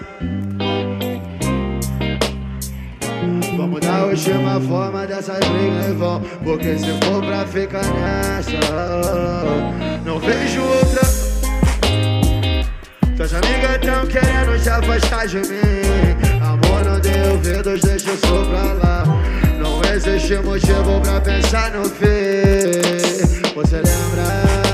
Vamos 3.58 3.80
dar 3.80 3.98
a 3.98 4.06
última 4.06 4.58
forma 4.58 5.06
dessas 5.06 5.38
brigas 5.40 5.86
e 5.86 5.92
vão. 5.92 6.22
Porque 6.42 6.78
se 6.78 6.86
for 7.04 7.22
pra 7.22 7.44
ficar 7.44 7.84
nessa, 7.92 8.52
não 10.02 10.18
vejo 10.18 10.62
outra. 10.62 11.02
Tuas 13.18 13.34
amigas 13.34 13.80
tão 13.82 14.06
querendo 14.06 14.62
te 14.62 14.68
afastar 14.70 15.26
de 15.26 15.36
mim 15.36 16.42
Amor, 16.42 16.84
não 16.84 17.00
deu 17.00 17.32
ouvidos, 17.32 17.80
deixa 17.80 18.10
eu 18.10 18.16
pra 18.16 18.72
lá 18.74 19.04
Não 19.58 19.82
existe 19.90 20.36
motivo 20.36 21.00
pra 21.00 21.18
pensar 21.22 21.70
no 21.70 21.84
fim 21.86 22.04
Você 23.54 23.76
lembra? 23.76 24.65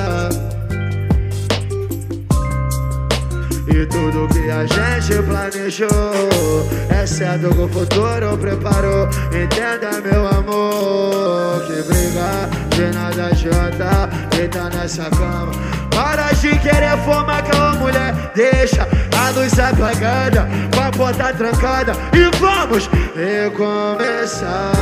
E 3.82 3.86
tudo 3.86 4.28
que 4.28 4.48
a 4.48 4.64
gente 4.64 5.20
planejou. 5.24 6.68
Exceto 7.02 7.48
que 7.52 7.60
o 7.60 7.68
futuro 7.68 8.38
preparou 8.38 9.08
Entenda 9.26 10.00
meu 10.00 10.24
amor 10.28 11.64
Que 11.66 11.82
brigar 11.82 12.48
de 12.76 12.96
nada 12.96 13.26
adianta 13.26 14.08
Deita 14.30 14.70
nessa 14.70 15.10
cama. 15.10 15.50
Para 15.90 16.32
de 16.32 16.56
querer 16.60 16.96
formar 17.04 17.40
aquela 17.40 17.72
mulher 17.72 18.14
Deixa 18.36 18.86
a 19.18 19.30
luz 19.30 19.58
apagada 19.58 20.48
Com 20.72 20.80
a 20.80 20.92
porta 20.92 21.34
trancada. 21.34 21.92
E 22.12 22.30
vamos 22.38 22.88
recomeçar 23.16 24.72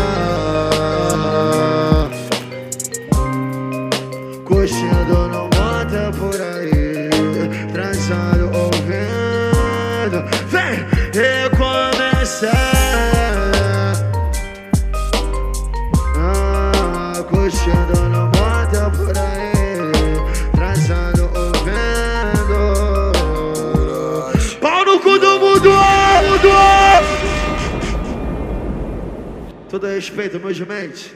Todo 29.80 29.94
respeito, 29.94 30.38
meus 30.38 30.58
dementes. 30.58 31.10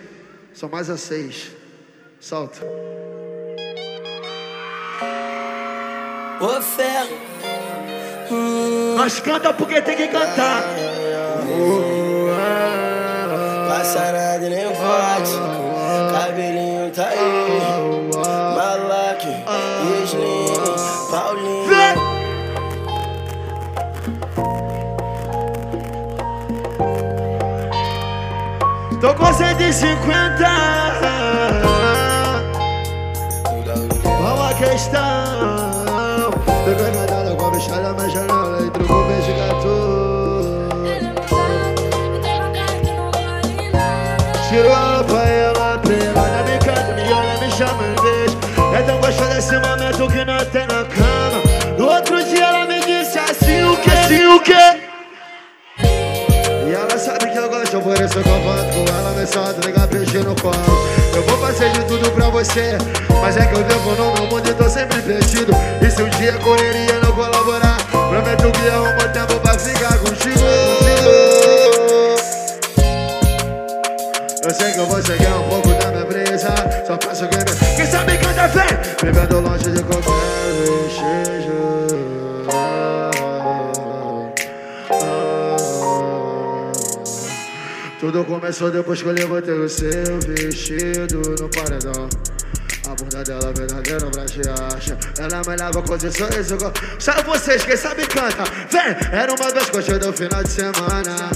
São 0.55 0.71
mais 0.71 0.89
a 0.89 0.97
seis. 0.97 1.51
Solta. 2.19 2.65
Ô 6.41 6.63
ferro. 6.63 7.19
Nós 8.97 9.21
canta 9.21 9.53
porque 9.53 9.83
tem 9.83 9.95
que 9.95 10.09
cantar. 10.09 10.65
Nem 11.45 12.25
forte, 13.85 14.24
Com 29.17 29.33
150. 29.33 30.45
Vamos 34.21 34.51
a 34.51 34.55
questão. 34.55 36.31
Pegou 36.65 36.89
enganada 36.89 37.35
com 37.37 37.47
a 37.47 37.51
bichada 37.51 37.93
na 37.93 38.09
janela 38.09 38.61
e 38.67 38.71
trocou 38.71 39.05
beijo 39.05 39.33
gato. 39.37 39.75
Tirou 44.49 44.73
a 44.73 44.97
roupa 44.97 45.25
e 45.27 45.39
ela 45.41 45.79
pelada 45.79 46.43
me 46.45 46.59
canta, 46.59 46.93
me 46.95 47.13
olha, 47.13 47.39
me 47.41 47.51
chama 47.53 47.83
e 47.85 48.01
beijo. 48.03 48.39
É 48.75 48.83
tão 48.83 49.01
gostoso 49.01 49.31
desse 49.31 49.59
momento 49.59 50.09
que 50.09 50.25
não 50.25 50.45
tem 50.47 50.67
na 50.67 50.85
cama. 50.85 51.43
No 51.79 51.87
outro 51.89 52.23
dia 52.25 52.45
ela 52.45 52.67
me 52.67 52.81
disse 52.81 53.19
assim 53.19 53.63
o 53.65 53.77
que, 53.77 53.91
assim 53.91 54.25
o 54.27 54.41
que. 54.41 54.84
Por 57.85 58.01
isso 58.01 58.19
que 58.19 58.29
eu 58.31 58.41
volto 58.41 58.73
com 58.73 58.97
ela 58.97 59.11
me 59.13 59.27
solta, 59.27 59.67
ligar 59.67 59.87
peixe 59.87 60.19
no 60.19 60.35
colo. 60.37 60.55
Eu 61.15 61.23
vou 61.23 61.37
fazer 61.37 61.71
de 61.73 61.85
tudo 61.85 62.11
pra 62.13 62.31
você, 62.31 62.79
mas 63.21 63.37
é 63.37 63.45
que 63.45 63.55
eu 63.55 63.63
devo 63.63 63.91
no 63.91 64.15
meu 64.15 64.27
mundo 64.27 64.49
e 64.49 64.55
tô 64.55 64.69
sempre 64.71 65.03
perdido. 65.03 65.53
E 65.83 65.91
se 65.91 66.03
um 66.03 66.09
dia 66.09 66.33
correria 66.39 66.99
não 67.01 67.13
colaborar, 67.13 67.77
prometo 67.91 68.51
que 68.53 68.69
arrumo 68.71 69.13
tempo 69.13 69.39
começou 88.45 88.71
depois 88.71 89.01
que 89.01 89.09
eu 89.09 89.13
levantei 89.13 89.55
o 89.55 89.67
seu 89.67 90.21
vestido 90.21 91.23
no 91.41 91.49
paredão. 91.49 92.07
A 92.87 92.95
bunda 92.95 93.25
dela 93.25 93.51
verdadeira 93.57 94.11
pra 94.11 94.27
te 94.27 94.43
acha. 94.47 94.99
Ela 95.19 95.41
me 95.49 95.57
leva 95.57 95.83
com 95.83 95.95
esse 95.95 96.13
sorriso 96.13 96.59
Sabe 96.99 97.23
vocês, 97.23 97.65
quem 97.65 97.75
sabe 97.75 98.07
canta 98.07 98.45
Vem! 98.71 99.19
Era 99.19 99.33
uma 99.33 99.51
das 99.51 99.71
coxas 99.71 99.99
do 99.99 100.13
final 100.13 100.45
de 100.45 100.51
semana. 100.51 101.31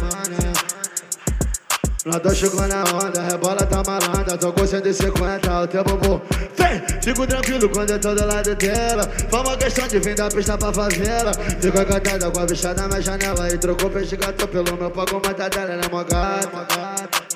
Nós 2.05 2.21
dois 2.21 2.37
chegou 2.37 2.68
na 2.68 2.85
onda, 2.85 3.23
rebola 3.23 3.64
tá 3.64 3.83
malandra 3.87 4.37
Tô 4.37 4.53
com 4.53 4.66
150, 4.66 5.62
o 5.62 5.66
teu 5.66 5.85
bumbum 5.85 6.21
Vem, 6.59 6.78
fico 7.02 7.26
tranquilo 7.26 7.68
quando 7.68 7.90
eu 7.90 7.98
tô 8.00 8.14
do 8.14 8.26
lado 8.26 8.54
dela 8.54 9.08
Foi 9.30 9.40
uma 9.40 9.56
questão 9.56 9.87
de 9.88 9.98
vir 9.98 10.14
da 10.14 10.28
pista 10.28 10.56
pra 10.56 10.72
favela 10.72 11.32
Ficou 11.61 11.82
encantada 11.82 12.30
com 12.30 12.40
a 12.40 12.46
bichada 12.46 12.82
na 12.82 12.88
minha 12.88 13.02
janela 13.02 13.48
E 13.48 13.58
trocou 13.58 13.90
peixe 13.90 14.16
gato 14.16 14.46
pelo 14.48 14.76
meu 14.76 14.90
pau 14.90 15.06
com 15.06 15.16
uma 15.16 15.34
dela, 15.34 15.72
ela 15.72 15.84
é 15.84 15.88
mó 15.88 16.04
gata 16.04 17.28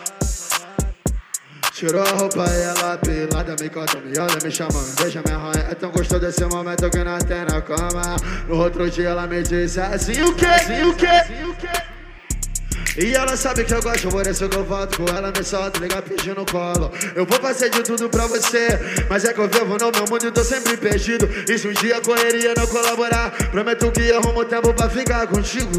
Tirou 1.72 2.03
a 2.03 2.11
roupa 2.11 2.44
e 2.48 2.62
ela 2.62 2.98
pilada 2.98 3.57
Me 3.61 3.68
conta, 3.68 3.98
me 3.98 4.18
olha, 4.18 4.38
me 4.44 4.51
chamando 4.51 4.94
Deixa 4.96 5.20
me 5.27 5.33
arranhar 5.33 5.70
É 5.70 5.75
tão 5.75 5.90
gostoso 5.90 6.20
desse 6.20 6.44
momento 6.44 6.88
que 6.90 7.03
nós 7.03 7.25
tem 7.25 7.44
na 7.44 7.61
cama 7.61 8.16
No 8.48 8.57
outro 8.57 8.88
dia 8.90 9.09
ela 9.09 9.27
me 9.27 9.42
disse 9.42 9.81
assim 9.81 10.22
O 10.22 10.35
que? 10.35 10.46
Assim, 10.46 10.83
o 10.85 10.94
que? 10.94 11.07
Assim, 11.07 11.44
o 11.44 11.55
que? 11.55 11.92
E 12.97 13.15
ela 13.15 13.37
sabe 13.39 13.65
que 13.65 13.73
eu 13.73 13.81
gosto, 13.81 14.09
por 14.09 14.27
isso 14.27 14.47
que 14.47 14.57
eu 14.57 14.65
volto 14.65 14.99
com 14.99 15.17
ela 15.17 15.33
me 15.35 15.43
solta, 15.43 15.79
liga 15.79 16.03
pedindo 16.03 16.41
no 16.41 16.47
colo. 16.47 16.93
Eu 17.15 17.25
vou 17.25 17.39
fazer 17.41 17.71
de 17.71 17.83
tudo 17.83 18.09
pra 18.11 18.27
você, 18.27 18.69
mas 19.09 19.25
é 19.25 19.33
que 19.33 19.41
eu 19.41 19.49
vivo 19.49 19.79
no 19.79 19.91
meu 19.91 20.05
mundo 20.11 20.27
e 20.27 20.31
tô 20.31 20.45
sempre 20.45 20.77
perdido. 20.77 21.27
E 21.49 21.57
se 21.57 21.67
um 21.69 21.73
dia 21.73 22.03
correria 22.03 22.53
não 22.55 22.67
colaborar, 22.67 23.31
prometo 23.51 23.91
que 23.93 24.13
arrumo 24.13 24.45
tempo 24.45 24.75
pra 24.75 24.91
ficar 24.91 25.27
contigo. 25.27 25.71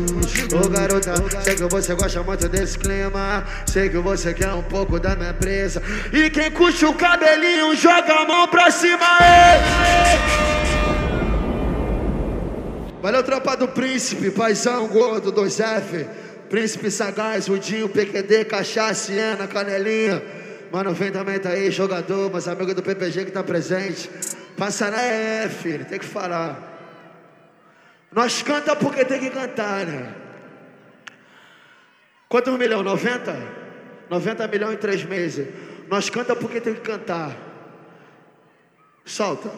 Ô 0.56 0.68
garota, 0.68 1.14
sei 1.44 1.56
que 1.56 1.64
você 1.66 1.94
gosta 1.94 2.24
muito 2.24 2.50
desse 2.50 2.80
clima, 2.80 3.44
sei 3.68 3.90
que 3.90 3.98
você 4.00 4.34
quer 4.34 4.52
um 4.54 4.64
pouco 4.64 5.00
da 5.00 5.16
minha 5.16 5.36
presa. 5.36 5.84
E 6.12 6.32
quem 6.32 6.50
curte 6.50 6.84
o 6.84 6.96
cabelinho, 6.96 7.76
joga 7.76 8.22
a 8.22 8.26
mão 8.26 8.48
pra 8.48 8.72
cima, 8.72 9.06
ei! 9.22 10.64
Valeu, 13.04 13.22
tropa 13.22 13.56
do 13.56 13.68
príncipe, 13.68 14.32
paizão, 14.32 14.88
gordo, 14.88 15.32
2F. 15.32 16.08
Príncipe 16.50 16.92
Sagaz, 16.92 17.48
Rudinho, 17.48 17.90
PQD, 17.90 18.46
Cachaça, 18.46 19.06
Siena, 19.06 19.48
Canelinha. 19.48 20.22
Mano, 20.72 20.94
vem 20.94 21.12
também, 21.12 21.40
tá 21.40 21.50
aí, 21.50 21.70
jogador, 21.70 22.32
mas 22.32 22.48
amigo 22.48 22.74
do 22.74 22.82
PPG 22.82 23.26
que 23.26 23.32
tá 23.32 23.44
presente. 23.44 24.10
Passará 24.58 25.02
é, 25.02 25.48
filho, 25.48 25.86
tem 25.86 26.00
que 26.00 26.06
falar. 26.06 26.72
Nós 28.12 28.42
canta 28.42 28.76
porque 28.76 29.04
tem 29.04 29.20
que 29.20 29.30
cantar, 29.30 29.86
né? 29.86 30.14
Quantos 32.30 32.58
milhões? 32.58 32.84
90? 32.84 33.36
90 34.10 34.48
milhões 34.48 34.74
em 34.74 34.78
três 34.78 35.04
meses. 35.04 35.48
Nós 35.88 36.10
canta 36.10 36.36
porque 36.36 36.60
tem 36.60 36.74
que 36.74 36.82
cantar. 36.82 37.36
Solta. 39.06 39.50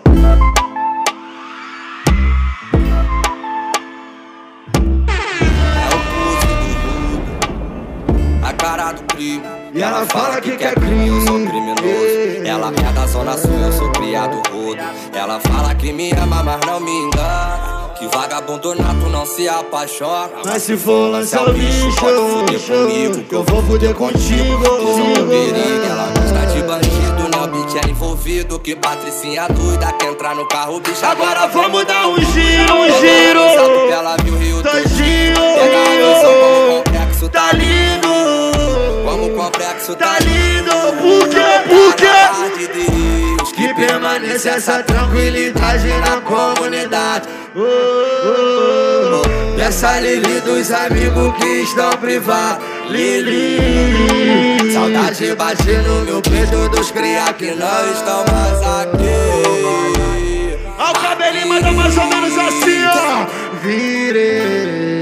Cara 8.75 8.91
do 8.91 9.03
crime. 9.03 9.41
E 9.73 9.81
ela 9.81 10.05
fala 10.05 10.41
que 10.41 10.57
quer 10.57 10.75
crime. 10.75 11.07
Eu 11.07 11.21
sou 11.21 11.39
criminoso. 11.39 12.45
Ela 12.45 12.67
é 12.69 12.93
da 12.93 13.07
zona 13.07 13.37
sul, 13.37 13.57
eu 13.57 13.71
sou 13.71 13.89
criado 13.91 14.41
rodo. 14.51 14.81
Ela 15.13 15.39
fala 15.39 15.73
que 15.75 15.93
me 15.93 16.11
ama, 16.11 16.43
mas 16.43 16.59
não 16.65 16.79
me 16.79 16.91
engana. 16.91 17.85
Que 17.97 18.07
vagabundo 18.07 18.75
nato 18.75 19.07
não 19.09 19.25
se 19.25 19.47
apaixona. 19.47 20.29
Mas 20.45 20.63
se 20.63 20.75
for 20.75 21.11
lançar 21.11 21.47
o 21.47 21.53
bicho, 21.53 21.95
pode 21.97 22.17
fuder 22.17 22.61
comigo. 22.61 23.23
que 23.23 23.35
eu 23.35 23.43
vou 23.43 23.63
fuder 23.63 23.95
contigo. 23.95 24.57
Visão 24.57 25.27
perigo, 25.29 25.85
ela 25.89 26.07
gosta 26.07 26.53
de 26.53 26.61
bandido, 26.63 27.29
né? 27.31 27.43
O 27.43 27.47
bitch 27.47 27.85
é 27.85 27.89
envolvido. 27.89 28.59
Que 28.59 28.75
patricinha 28.75 29.47
doida 29.47 29.93
quer 29.93 30.11
entrar 30.11 30.35
no 30.35 30.45
carro, 30.45 30.81
bicho. 30.81 31.05
Agora 31.05 31.47
vamos 31.47 31.85
dar 31.85 32.07
um 32.07 32.17
giro, 32.17 32.73
um 32.75 32.99
giro. 32.99 33.39
Ela 33.89 34.17
viu 34.21 34.33
o 34.33 34.37
Rio 34.37 34.61
Todinho. 34.61 35.35
Pega 35.35 35.77
a 35.77 36.64
Tá 39.93 40.17
lindo. 40.19 40.71
Por 40.99 41.29
quê? 41.29 41.45
Por 41.69 41.93
quê? 41.95 42.07
De 42.57 43.53
Que 43.53 43.73
permaneça 43.75 44.49
essa 44.49 44.81
tranquilidade 44.81 45.87
na 45.87 46.21
comunidade. 46.21 47.27
Oh, 47.55 47.61
oh, 47.61 49.21
oh. 49.21 50.01
Lili 50.01 50.41
dos 50.41 50.71
amigos 50.71 51.37
que 51.37 51.61
estão 51.61 51.91
privados. 51.97 52.65
Lili. 52.89 54.73
Saudade 54.73 55.35
bate 55.35 55.71
no 55.87 56.01
meu 56.03 56.21
peito 56.21 56.67
dos 56.69 56.89
cria 56.89 57.31
que 57.33 57.51
não 57.51 57.91
estão 57.91 58.25
mais 58.31 58.61
aqui. 58.81 60.57
Ó, 60.79 60.89
o 60.89 60.93
cabelinho 60.93 61.47
manda 61.47 61.71
mais 61.71 61.95
ou 61.95 62.05
menos 62.05 62.37
assim, 62.37 62.85
ó. 62.85 63.27
Virei. 63.61 64.94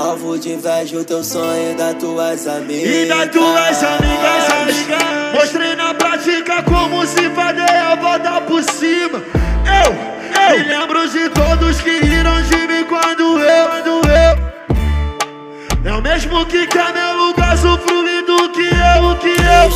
Alvo 0.00 0.38
de 0.38 0.54
inveja 0.54 0.96
o 0.96 1.04
teu 1.04 1.22
sonho 1.22 1.76
das 1.76 1.94
tuas 1.96 2.46
amigas. 2.46 2.90
E 2.90 3.04
das 3.04 3.28
tuas 3.28 3.84
amigas, 3.84 4.50
amigas. 4.50 5.34
Mostrei 5.34 5.76
na 5.76 5.92
prática 5.92 6.62
como 6.62 7.06
se 7.06 7.28
fazer 7.28 7.70
a 7.70 7.96
volta 7.96 8.40
por 8.40 8.62
cima. 8.62 9.22
Eu, 9.68 9.92
eu 10.40 10.58
me 10.58 10.64
lembro 10.64 11.06
de 11.06 11.28
todos 11.28 11.82
que 11.82 12.00
riram 12.00 12.40
de 12.44 12.56
mim 12.66 12.84
quando 12.88 13.40
eu, 13.40 13.68
quando 13.68 14.00
eu. 14.08 15.92
É 15.92 15.92
o 15.92 16.00
mesmo 16.00 16.46
que 16.46 16.66
quer 16.66 16.94
meu 16.94 17.26
lugar, 17.26 17.52
usufruir 17.52 18.24
do 18.24 18.48
que 18.48 18.70
eu, 18.70 19.16
que 19.18 19.36
eu, 19.36 19.68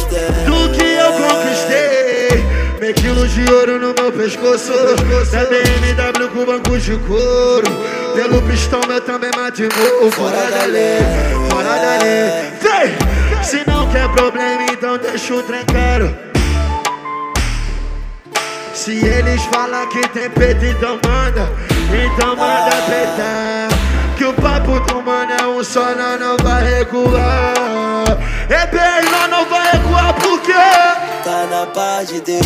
do 0.46 0.72
que 0.74 0.84
eu 0.84 1.12
conquistei. 1.12 2.23
Meio 2.84 2.94
quilo 2.96 3.26
de 3.26 3.50
ouro 3.50 3.78
no 3.78 3.94
meu 3.94 4.12
pescoço, 4.12 4.70
é 5.32 5.46
BMW 5.46 6.28
com 6.28 6.44
banco 6.44 6.78
de 6.78 6.94
couro. 6.98 7.64
Pelo 8.14 8.42
pistão 8.42 8.78
eu 8.90 9.00
também 9.00 9.30
mato 9.34 9.62
morro, 9.62 10.10
fora 10.12 10.50
da 10.50 10.66
lei, 10.66 10.98
fora 11.48 11.78
da 11.78 12.04
lei. 12.04 12.52
Vem! 12.60 13.42
Se 13.42 13.66
não 13.66 13.88
quer 13.88 14.06
problema, 14.10 14.66
então 14.70 14.98
deixa 14.98 15.32
o 15.32 15.42
trem 15.44 15.64
caro. 15.64 16.14
Se 18.74 19.02
eles 19.02 19.42
falam 19.44 19.88
que 19.88 20.06
tem 20.08 20.28
peito, 20.28 20.66
então 20.66 21.00
manda, 21.06 21.50
então 21.88 22.36
manda 22.36 22.76
peitar. 22.86 23.68
Que 24.18 24.26
o 24.26 24.34
papo 24.34 24.78
do 24.80 25.00
mano 25.00 25.32
é 25.32 25.46
um 25.46 25.64
só, 25.64 25.94
nós 25.94 26.20
não 26.20 26.36
vai 26.36 26.62
recuar. 26.62 28.04
É 28.50 28.66
bem, 28.66 29.10
paz 31.74 32.08
de 32.08 32.20
Deus. 32.20 32.44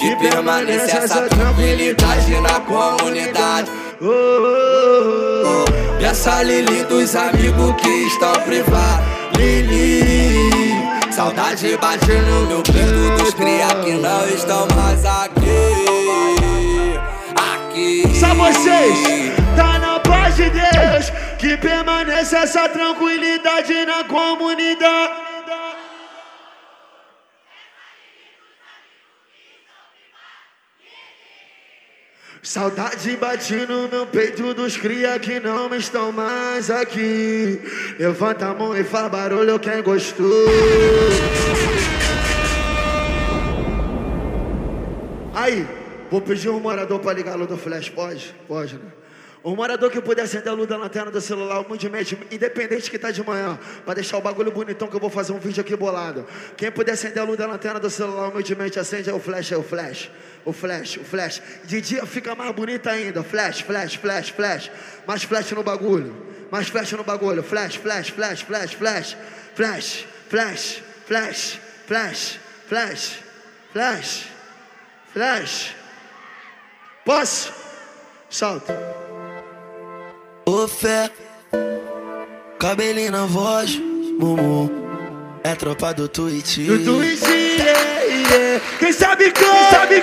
Que 0.00 0.16
permanece 0.16 0.96
essa 0.96 1.22
tranquilidade 1.28 2.40
na 2.40 2.60
comunidade. 2.60 3.70
Oh, 4.00 4.06
oh, 4.06 5.64
oh. 5.68 6.00
E 6.00 6.04
essa 6.04 6.42
Lili 6.42 6.82
dos 6.84 7.14
amigos 7.14 7.80
que 7.80 7.88
estão 8.06 8.32
privados. 8.40 9.06
Lili, 9.36 10.72
saudade 11.12 11.76
bate 11.76 12.12
no 12.12 12.46
meu 12.46 12.62
peito 12.62 13.22
dos 13.22 13.34
cria 13.34 13.66
que 13.84 13.92
não 13.92 14.28
estão 14.28 14.66
mais 14.74 15.04
aqui. 15.04 15.44
Aqui. 17.36 18.18
Só 18.18 18.34
vocês, 18.34 19.32
tá 19.56 19.78
na 19.78 20.00
paz 20.00 20.36
de 20.36 20.50
Deus. 20.50 21.12
Que 21.38 21.56
permanece 21.58 22.36
essa 22.36 22.68
tranquilidade 22.68 23.84
na 23.84 24.04
comunidade. 24.04 25.33
Saudade 32.44 33.16
bate 33.16 33.54
no 33.64 34.06
peito 34.06 34.52
dos 34.52 34.76
cria 34.76 35.18
que 35.18 35.40
não 35.40 35.74
estão 35.74 36.12
mais 36.12 36.70
aqui. 36.70 37.58
Levanta 37.98 38.48
a 38.48 38.54
mão 38.54 38.76
e 38.76 38.84
faz 38.84 39.10
barulho 39.10 39.58
quem 39.58 39.82
gostou. 39.82 40.28
Aí, 45.34 45.66
vou 46.10 46.20
pedir 46.20 46.50
um 46.50 46.60
morador 46.60 47.00
pra 47.00 47.14
ligar 47.14 47.32
a 47.32 47.36
luz 47.36 47.48
do 47.48 47.56
flash, 47.56 47.88
pode? 47.88 48.34
Pode, 48.46 48.74
né? 48.74 49.03
Um 49.44 49.54
morador 49.54 49.90
que 49.90 50.00
puder 50.00 50.22
acender 50.22 50.48
a 50.48 50.52
luz 50.52 50.66
da 50.66 50.78
lanterna 50.78 51.10
do 51.10 51.20
celular, 51.20 51.60
humildemente, 51.60 52.18
independente 52.30 52.90
que 52.90 52.98
tá 52.98 53.10
de 53.10 53.22
manhã, 53.22 53.58
pra 53.84 53.92
deixar 53.92 54.16
o 54.16 54.22
bagulho 54.22 54.50
bonitão 54.50 54.88
que 54.88 54.96
eu 54.96 55.00
vou 55.00 55.10
fazer 55.10 55.34
um 55.34 55.38
vídeo 55.38 55.60
aqui 55.60 55.76
bolado. 55.76 56.26
Quem 56.56 56.72
puder 56.72 56.92
acender 56.92 57.18
a 57.18 57.26
luz 57.26 57.36
da 57.36 57.46
lanterna 57.46 57.78
do 57.78 57.90
celular, 57.90 58.30
humildemente, 58.30 58.78
acende 58.78 59.10
aí 59.10 59.14
o 59.14 59.20
flash, 59.20 59.52
aí 59.52 59.58
o 59.58 59.62
flash. 59.62 60.10
O 60.46 60.52
flash, 60.52 60.96
o 60.96 61.04
flash. 61.04 61.42
De 61.64 61.78
dia 61.82 62.06
fica 62.06 62.34
mais 62.34 62.54
bonito 62.54 62.88
ainda. 62.88 63.22
Flash, 63.22 63.60
flash, 63.60 63.96
flash, 63.96 64.30
flash. 64.30 64.70
Mais 65.06 65.24
flash 65.24 65.52
no 65.52 65.62
bagulho. 65.62 66.16
Mais 66.50 66.68
flash 66.68 66.92
no 66.92 67.04
bagulho. 67.04 67.42
Flash, 67.42 67.76
flash, 67.76 68.10
flash, 68.12 68.42
flash, 68.44 68.74
flash. 68.74 69.16
Flash, 69.54 70.06
flash, 70.30 70.82
flash, 71.06 71.60
flash, 71.86 72.40
flash, 72.66 73.20
flash, 73.72 74.26
flash. 75.12 75.74
Posso? 77.04 77.52
Solta. 78.30 79.03
Fé, 80.68 81.10
cabelinho 82.58 83.12
na 83.12 83.26
voz, 83.26 83.78
mumu. 84.18 84.70
É 85.42 85.54
tropa 85.54 85.92
do 85.92 86.08
Twitch. 86.08 86.58
Do 86.58 86.78
Twitch, 86.78 87.22
yeah, 87.22 88.04
yeah. 88.04 88.64
Quem 88.78 88.92
sabe 88.92 89.30
como? 89.30 89.52
Quem 89.88 90.02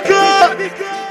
como? 0.70 1.01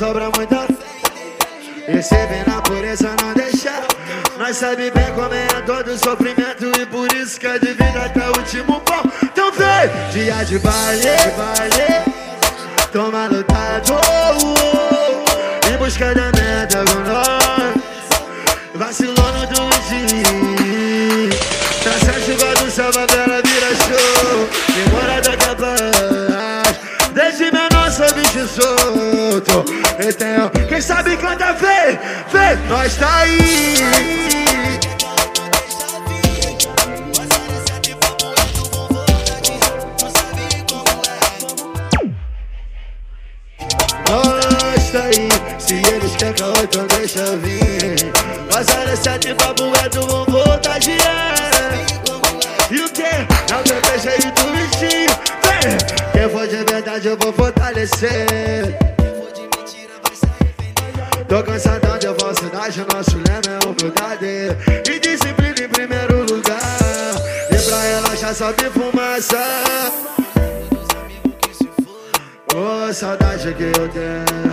Sobra 0.00 0.30
muita 0.34 0.66
vem 1.86 2.42
na 2.46 2.62
pureza 2.62 3.14
não 3.20 3.34
deixa. 3.34 3.82
Nós 4.38 4.56
sabe 4.56 4.90
bem 4.90 5.12
como 5.14 5.34
é 5.34 5.46
todo 5.66 5.98
sofrimento 5.98 6.72
E 6.80 6.86
por 6.86 7.12
isso 7.12 7.38
que 7.38 7.46
é 7.46 7.58
de 7.58 7.74
vida 7.74 8.06
até 8.06 8.26
o 8.30 8.38
último 8.38 8.80
pão. 8.80 9.02
Então 9.22 9.52
vem, 9.52 9.90
dia 10.10 10.42
de 10.44 10.58
baile, 10.58 11.04
baile. 11.36 12.02
Toma 12.90 13.26
lutado 13.26 13.92
Em 15.70 15.76
busca 15.76 16.14
da 16.14 16.32
meta 16.32 16.82
com 16.90 17.00
nós. 17.00 17.74
Vacilou 18.76 19.32
no 19.34 19.46
do 19.48 19.68
dia. 19.90 21.28
Tá 21.84 21.92
chuva 22.24 22.54
do 22.54 22.70
favela 22.70 23.42
vira 23.44 23.74
show. 23.84 24.48
Demorada 24.74 25.36
capaz 25.36 26.40
Desde 27.12 27.50
menor 27.52 27.90
sou 27.90 28.12
bicho 28.14 28.48
Então, 29.40 30.50
quem 30.68 30.80
sabe 30.82 31.16
canta, 31.16 31.54
vem, 31.54 31.98
vem 32.30 32.68
Nós 32.68 32.94
tá 32.96 33.20
aí. 33.20 33.74
Nós 44.06 44.90
tá 44.90 45.02
aí. 45.04 45.28
Se 45.58 45.74
eles 45.74 46.16
querem 46.16 46.34
caô, 46.34 46.52
então 46.62 46.86
deixa 46.98 47.20
eu 47.20 47.38
vir. 47.38 48.12
Nós 48.52 48.66
olha 48.76 48.96
sete 48.96 49.34
papo 49.34 49.70
reto, 49.70 50.06
vão 50.06 50.24
voltar 50.26 50.78
de 50.80 50.98
E 52.70 52.80
o 52.80 52.88
que? 52.90 53.52
Não 53.52 53.62
tem 53.62 53.80
peixe 53.80 54.08
aí 54.10 54.20
do 54.20 54.52
bichinho. 54.52 55.10
Vem! 55.44 56.12
Quem 56.12 56.28
for 56.28 56.46
de 56.46 56.56
verdade 56.70 57.08
eu 57.08 57.16
vou 57.16 57.32
fortalecer 57.32 58.79
Tô 61.30 61.40
cansadão 61.44 61.96
de 61.96 62.08
falsidade, 62.20 62.84
nosso 62.92 63.16
lema 63.16 63.60
é 63.62 63.64
humildade 63.64 64.26
E 64.84 64.98
disciplina 64.98 65.60
em 65.60 65.68
primeiro 65.68 66.24
lugar. 66.24 67.14
E 67.48 67.68
pra 67.68 67.80
relaxar 67.82 68.34
só 68.34 68.52
tem 68.52 68.68
fumaça. 68.68 69.38
Ô, 72.52 72.92
saudade 72.92 73.54
que 73.54 73.62
eu 73.62 73.88
tenho. 73.90 74.50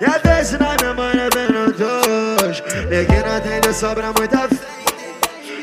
E 0.00 0.04
a 0.04 0.18
vez 0.18 0.52
na 0.52 0.76
minha 0.80 0.94
mãe 0.94 1.14
é 1.18 1.28
vendo 1.34 1.76
dois 1.76 2.62
Ninguém 2.88 3.20
não 3.20 3.36
atende, 3.36 3.74
sobra 3.74 4.12
muita 4.16 4.48
fé 4.48 4.59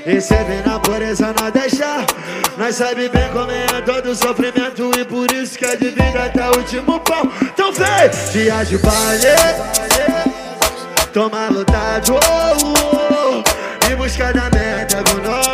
E 0.08 0.22
cê 0.22 0.42
vem 0.46 0.62
na 0.62 0.80
pureza 0.80 1.36
não 1.38 1.52
deixar 1.52 2.06
Nós 2.58 2.76
sabe 2.76 3.10
bem 3.10 3.30
como 3.34 3.52
é 3.52 3.82
todo 3.82 4.16
sofrimento 4.16 4.90
E 4.98 5.04
por 5.04 5.30
isso 5.34 5.60
que 5.60 5.66
é 5.66 5.76
de 5.76 5.90
vida 5.90 6.24
até 6.28 6.50
o 6.50 6.60
último 6.60 6.98
pau 7.02 7.30
Então 7.42 7.74
vem, 7.74 8.10
dia 8.32 8.64
de 8.64 8.78
baile. 8.78 9.28
Toma 11.12 11.50
lutado 11.50 12.16
oh, 12.16 13.44
oh, 13.44 13.92
Em 13.92 13.96
busca 13.98 14.32
da 14.32 14.50
meta 14.50 15.04
com 15.04 15.30
nós 15.30 15.47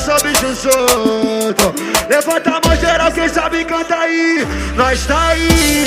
Sou 0.00 0.14
bicho 0.22 0.54
solto 0.54 1.74
Levanta 2.08 2.50
a 2.50 2.60
mão 2.66 2.76
geral, 2.76 3.12
quem 3.12 3.28
sabe 3.28 3.64
canta 3.64 3.94
aí. 3.96 4.46
Nós 4.74 5.06
tá 5.06 5.28
aí. 5.28 5.84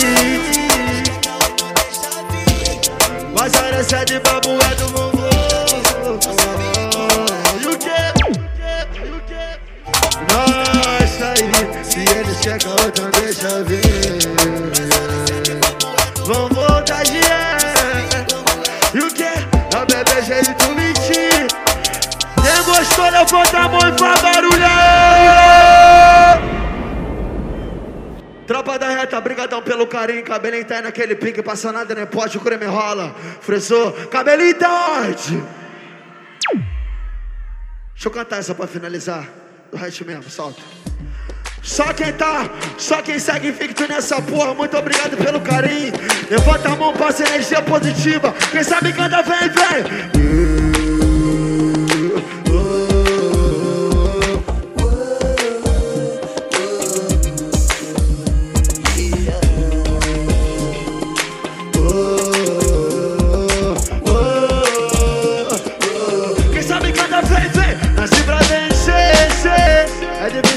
Mas 3.33 3.53
a 3.55 3.67
herança 3.67 4.05
de 4.05 4.19
babu 4.19 4.51
é 4.51 4.75
do 4.75 4.87
vovô. 4.89 5.29
E 7.59 7.67
o? 7.67 7.71
E 7.71 7.77
quê? 7.77 8.13
Nós 10.29 11.17
tá 11.17 11.33
aí. 11.37 11.83
Se 11.83 11.99
eles 11.99 12.37
chegam, 12.41 12.75
então 12.87 13.09
deixa 13.19 13.63
ver. 13.63 14.19
Vão 16.25 16.47
voltar 16.49 17.03
de 17.03 17.19
E 18.93 18.99
o 18.99 19.11
que? 19.11 19.23
É 19.23 19.77
o 19.81 19.85
bebê 19.87 20.21
jeito 20.23 20.80
gostou, 22.71 23.09
levanta 23.09 23.57
a 23.57 23.67
mão 23.67 23.79
e 23.79 23.99
faz 23.99 24.21
barulho 24.21 24.51
Tropa 28.47 28.79
da 28.79 28.89
reta, 28.89 29.21
brigadão 29.21 29.61
pelo 29.61 29.87
carinho 29.87 30.23
Cabelinho 30.23 30.65
tá 30.65 30.75
aí 30.75 30.81
naquele 30.81 31.15
pique 31.15 31.41
Passa 31.41 31.71
nada, 31.71 31.93
nem 31.95 32.05
pode, 32.05 32.37
o 32.37 32.41
creme 32.41 32.65
rola 32.65 33.15
Fresou, 33.41 33.91
cabelinho 34.07 34.55
tá 34.55 34.99
onde? 34.99 35.43
Deixa 37.93 38.07
eu 38.07 38.11
cantar 38.11 38.39
essa 38.39 38.55
pra 38.55 38.67
finalizar 38.67 39.27
Do 39.71 39.77
resto 39.77 40.05
mesmo, 40.05 40.29
solta 40.29 40.61
só 41.63 41.93
quem 41.93 42.11
tá, 42.13 42.49
só 42.75 43.03
quem 43.03 43.19
segue 43.19 43.49
invicto 43.49 43.87
nessa 43.87 44.19
porra, 44.19 44.51
muito 44.51 44.75
obrigado 44.75 45.15
pelo 45.15 45.39
carinho. 45.41 45.93
Levanta 46.27 46.69
a 46.69 46.75
mão, 46.75 46.91
passa 46.91 47.21
energia 47.21 47.61
positiva. 47.61 48.33
Quem 48.49 48.63
sabe 48.63 48.91
canta, 48.91 49.21
vem, 49.21 49.47
vem. 49.47 50.70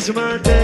É 0.05 0.13
difícil 0.13 0.15
manter. 0.15 0.64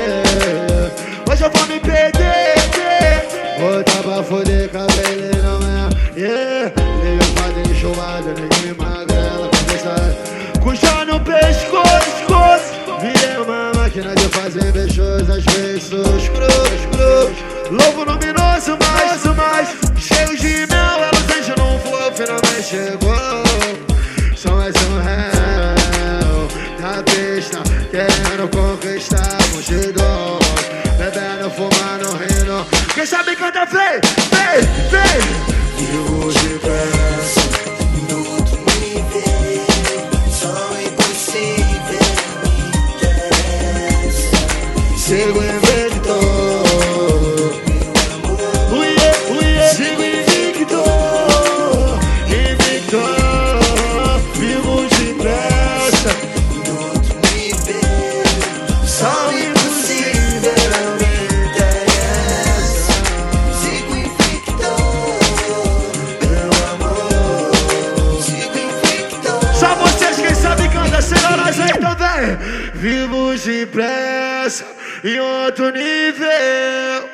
Em 75.04 75.20
outro 75.20 75.70
nível. 75.70 77.10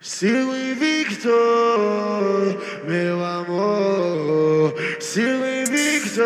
Sigo 0.00 0.54
invicto, 0.54 1.28
meu 2.84 3.24
amor. 3.24 4.74
Sigo 5.00 5.44
invicto. 5.44 6.22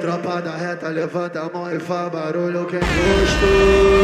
Tropa 0.00 0.42
da 0.42 0.56
reta, 0.56 0.88
levanta 0.88 1.40
a 1.40 1.48
mão 1.48 1.74
e 1.74 1.80
faz 1.80 2.10
barulho 2.12 2.66
quem 2.66 2.80
gostou. 2.80 4.02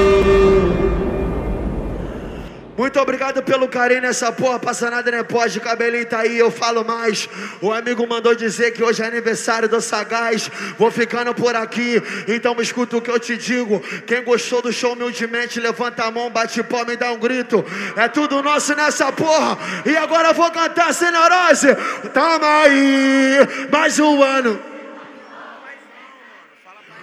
Muito 2.79 3.01
obrigado 3.01 3.43
pelo 3.43 3.67
carinho 3.67 4.03
nessa 4.03 4.31
porra, 4.31 4.57
passa 4.57 4.89
nada 4.89 5.11
nem 5.11 5.25
pode, 5.25 5.59
cabelinho 5.59 6.07
tá 6.07 6.21
aí, 6.21 6.39
eu 6.39 6.49
falo 6.49 6.85
mais. 6.85 7.29
O 7.61 7.73
amigo 7.73 8.07
mandou 8.07 8.37
dizer 8.37 8.71
que 8.71 8.85
hoje 8.85 9.03
é 9.03 9.07
aniversário 9.07 9.69
do 9.69 9.81
Sagaz, 9.81 10.49
vou 10.79 10.89
ficando 10.89 11.35
por 11.35 11.57
aqui, 11.57 12.01
então 12.29 12.55
escuta 12.61 12.97
o 12.97 13.03
que 13.03 13.11
eu 13.11 13.19
te 13.19 13.37
digo. 13.37 13.81
Quem 14.07 14.23
gostou 14.23 14.63
do 14.63 14.73
show 14.73 14.93
humildemente, 14.93 15.59
levanta 15.59 16.05
a 16.05 16.11
mão, 16.13 16.31
bate 16.31 16.63
palma 16.63 16.93
e 16.93 16.97
dá 16.97 17.11
um 17.11 17.19
grito. 17.19 17.65
É 17.97 18.07
tudo 18.07 18.45
nosso 18.45 18.73
nessa 18.77 19.11
porra, 19.11 19.59
e 19.85 19.97
agora 19.97 20.29
eu 20.29 20.35
vou 20.35 20.51
cantar 20.53 20.95
sem 20.95 21.11
neurose. 21.11 21.75
Tamo 22.15 22.45
aí, 22.45 23.39
mais 23.73 23.99
um 23.99 24.23
ano. 24.23 24.63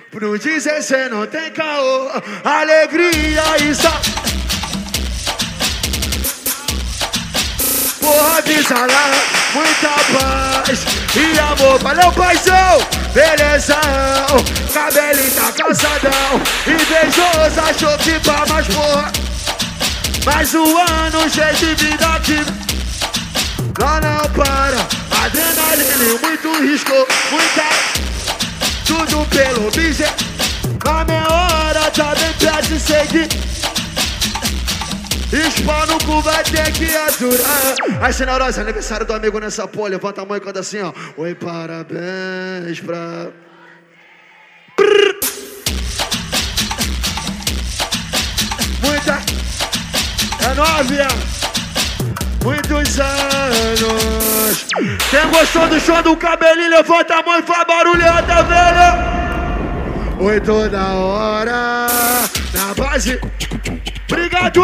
Pro 0.10 0.40
dizer 0.40 0.82
cê 0.82 1.10
não 1.10 1.28
tem 1.28 1.52
caô, 1.52 2.10
alegria 2.46 3.44
e 3.70 3.76
só. 3.76 4.45
Porra 8.06 8.39
de 8.43 8.62
lá, 8.72 9.12
muita 9.56 9.89
paz 10.14 10.86
e 11.16 11.39
amor. 11.39 11.80
Valeu, 11.80 12.12
paizão! 12.12 12.78
Belezão, 13.16 13.78
cabelinho 14.72 15.32
tá 15.32 15.51
cansadão. 15.51 16.41
Invejoso 16.68 17.62
achou 17.68 17.97
que 17.97 18.20
pá, 18.20 18.45
mas 18.47 18.68
porra. 18.68 19.12
Mais 20.24 20.53
um 20.53 20.78
ano 20.78 21.28
cheio 21.32 21.56
de 21.56 21.74
vida 21.84 22.06
aqui. 22.06 22.45
Lá 23.80 23.99
não 23.99 24.30
para, 24.34 24.88
adrenalina 25.24 26.20
muito 26.22 26.62
risco, 26.62 27.08
muita. 27.32 27.64
Tudo 28.86 29.26
pelo 29.30 29.72
bicho. 29.72 30.03
Na 30.84 31.03
minha 31.06 31.28
hora 31.28 31.89
tá 31.89 32.14
bem 32.14 32.34
perto 32.34 32.68
de 32.68 32.80
seguir. 32.80 33.55
Espão 35.32 35.86
no 35.88 35.98
cu 36.06 36.22
vai 36.22 36.44
ter 36.44 36.72
que 36.72 36.96
aturar. 36.96 37.76
Aí, 38.02 38.14
Senhorosa, 38.14 38.62
aniversário 38.62 39.06
do 39.06 39.14
amigo 39.14 39.40
nessa 39.40 39.68
porra. 39.68 39.90
Levanta 39.90 40.22
a 40.22 40.26
mão 40.26 40.38
e 40.38 40.40
canta 40.40 40.60
assim, 40.60 40.82
ó. 40.82 40.94
Oi, 41.18 41.36
parabéns 41.36 42.80
pra. 42.80 43.28
Prrr. 44.76 45.16
Muita. 48.82 49.20
É 50.42 50.54
nove, 50.54 50.98
ó. 51.02 51.08
Muitos 52.46 53.00
anos. 53.00 54.68
Quem 55.10 55.32
gostou 55.32 55.68
do 55.68 55.80
show 55.80 56.04
do 56.04 56.16
cabelinho, 56.16 56.70
levanta 56.70 57.16
a 57.16 57.24
mão 57.24 57.40
e 57.40 57.42
faz 57.42 57.66
barulho, 57.66 58.04
tá 58.28 58.42
vendo? 58.44 60.24
Oi, 60.24 60.40
toda 60.40 60.94
hora. 60.94 61.88
Na 62.54 62.74
base. 62.76 63.20
Obrigado! 64.10 64.62